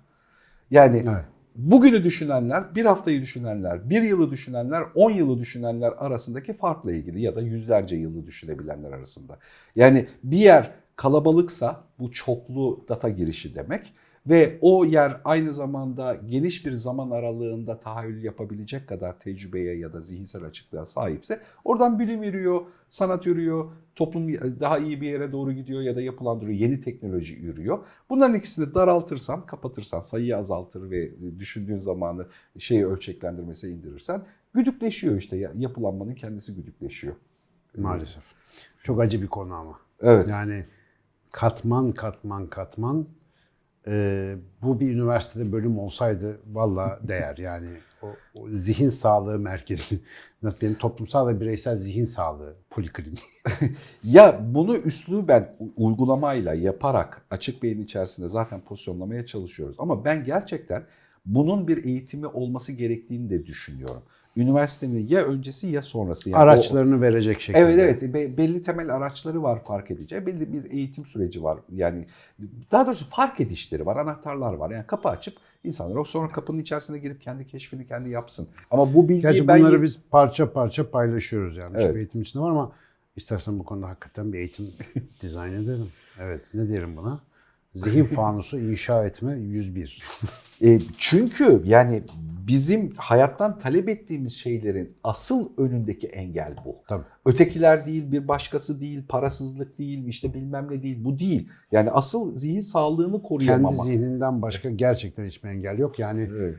[0.71, 1.25] Yani Evet.
[1.55, 7.35] bugünü düşünenler, bir haftayı düşünenler, bir yılı düşünenler, on yılı düşünenler arasındaki farkla ilgili ya
[7.35, 9.39] da yüzlerce yılı düşünebilenler arasında.
[9.75, 13.93] Yani bir yer kalabalıksa bu çoklu data girişi demek
[14.27, 20.01] ve o yer aynı zamanda geniş bir zaman aralığında tahayyül yapabilecek kadar tecrübeye ya da
[20.01, 25.81] zihinsel açıklığa sahipse oradan bilim yürüyor, sanat yürüyor, toplum daha iyi bir yere doğru gidiyor
[25.81, 27.79] ya da yapılandırıyor, yeni teknoloji yürüyor.
[28.09, 32.25] Bunların ikisini daraltırsan, kapatırsan, sayıyı azaltır ve düşündüğün zamanı
[32.59, 34.21] şeyi ölçeklendirmesine indirirsen
[34.53, 37.15] güdükleşiyor işte ya- yapılanmanın kendisi güdükleşiyor.
[37.77, 38.23] Maalesef.
[38.83, 39.79] Çok acı bir konu ama.
[40.01, 40.27] Evet.
[40.29, 40.65] Yani
[41.31, 43.07] katman katman katman
[43.87, 47.37] e, bu bir üniversitede bölüm olsaydı valla değer.
[47.37, 47.67] Yani
[48.01, 49.99] o, o zihin sağlığı merkezi,
[50.43, 53.23] nasıl diyeyim toplumsal ve bireysel zihin sağlığı poliklinik.
[54.03, 59.75] Ya bunu üsluben u- uygulamayla yaparak açık beyin içerisinde zaten pozisyonlamaya çalışıyoruz.
[59.79, 60.83] Ama ben gerçekten
[61.25, 64.03] bunun bir eğitimi olması gerektiğini de düşünüyorum.
[64.37, 66.29] Üniversitenin ya öncesi ya sonrası.
[66.29, 67.59] Yani o- Araçlarını verecek şekilde.
[67.63, 70.25] Evet evet Be- belli temel araçları var fark edeceği.
[70.25, 71.57] Belli bir eğitim süreci var.
[71.75, 72.05] Yani
[72.71, 74.71] daha doğrusu fark edişleri var, anahtarlar var.
[74.71, 75.33] Yani kapı açıp
[75.63, 78.47] insanlar o sonra kapının içerisine girip kendi keşfini kendi yapsın.
[78.71, 81.71] Ama bu bilgiyi Gerçi ben bunları biz parça parça paylaşıyoruz yani.
[81.75, 81.87] Evet.
[81.87, 82.71] Çok eğitim içinde var ama
[83.15, 84.67] istersen bu konuda hakikaten bir eğitim
[85.21, 85.87] dizayn edelim.
[86.19, 87.19] Evet ne diyelim buna?
[87.75, 90.03] Zihin fanusu inşa etme 101.
[90.61, 92.03] E, çünkü yani
[92.47, 96.75] bizim hayattan talep ettiğimiz şeylerin asıl önündeki engel bu.
[96.87, 97.03] Tabii.
[97.25, 100.97] Ötekiler değil, bir başkası değil, parasızlık değil, işte bilmem ne değil.
[101.03, 101.49] Bu değil.
[101.71, 103.83] Yani asıl zihin sağlığını Kendi koruyamama.
[103.83, 105.99] zihninden başka gerçekten hiçbir engel yok.
[105.99, 106.55] Yani Evet.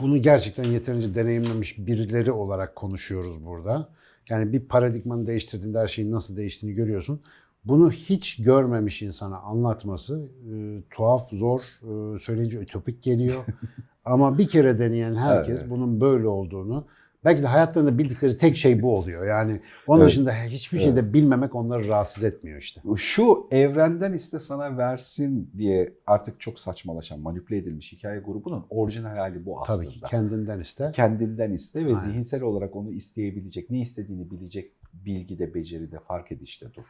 [0.00, 3.88] bunu gerçekten yeterince deneyimlemiş birileri olarak konuşuyoruz burada.
[4.28, 7.20] Yani bir paradigmanı değiştirdiğinde her şeyin nasıl değiştiğini görüyorsun.
[7.64, 13.44] Bunu hiç görmemiş insana anlatması e, tuhaf, zor, e, söyleyince ütopik geliyor.
[14.04, 15.70] Ama bir kere deneyen herkes Evet.
[15.70, 16.86] bunun böyle olduğunu,
[17.24, 19.26] belki de hayatlarında bildikleri tek şey bu oluyor.
[19.26, 20.10] Yani onun Evet.
[20.10, 22.80] dışında hiçbir şeyde bilmemek onları rahatsız etmiyor işte.
[22.96, 29.46] Şu evrenden iste sana versin diye artık çok saçmalaşan, manipüle edilmiş hikaye grubunun orijinal hali
[29.46, 29.78] bu aslında.
[29.78, 30.92] Tabii ki kendinden iste.
[30.94, 31.98] Kendinden iste ve Aynen.
[31.98, 36.84] zihinsel olarak onu isteyebilecek, ne istediğini bilecek bilgide, beceride, fark edişte dur.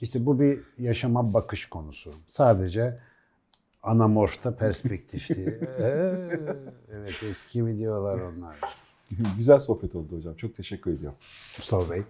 [0.00, 2.14] İşte bu bir yaşama bakış konusu.
[2.26, 2.96] Sadece
[3.82, 5.60] anamorfta perspektifti.
[5.78, 6.56] Ee,
[6.92, 8.56] evet eski videolar onlar.
[9.36, 10.34] Güzel sohbet oldu hocam.
[10.34, 11.18] Çok teşekkür ediyorum.
[11.58, 12.02] Mustafa Bey.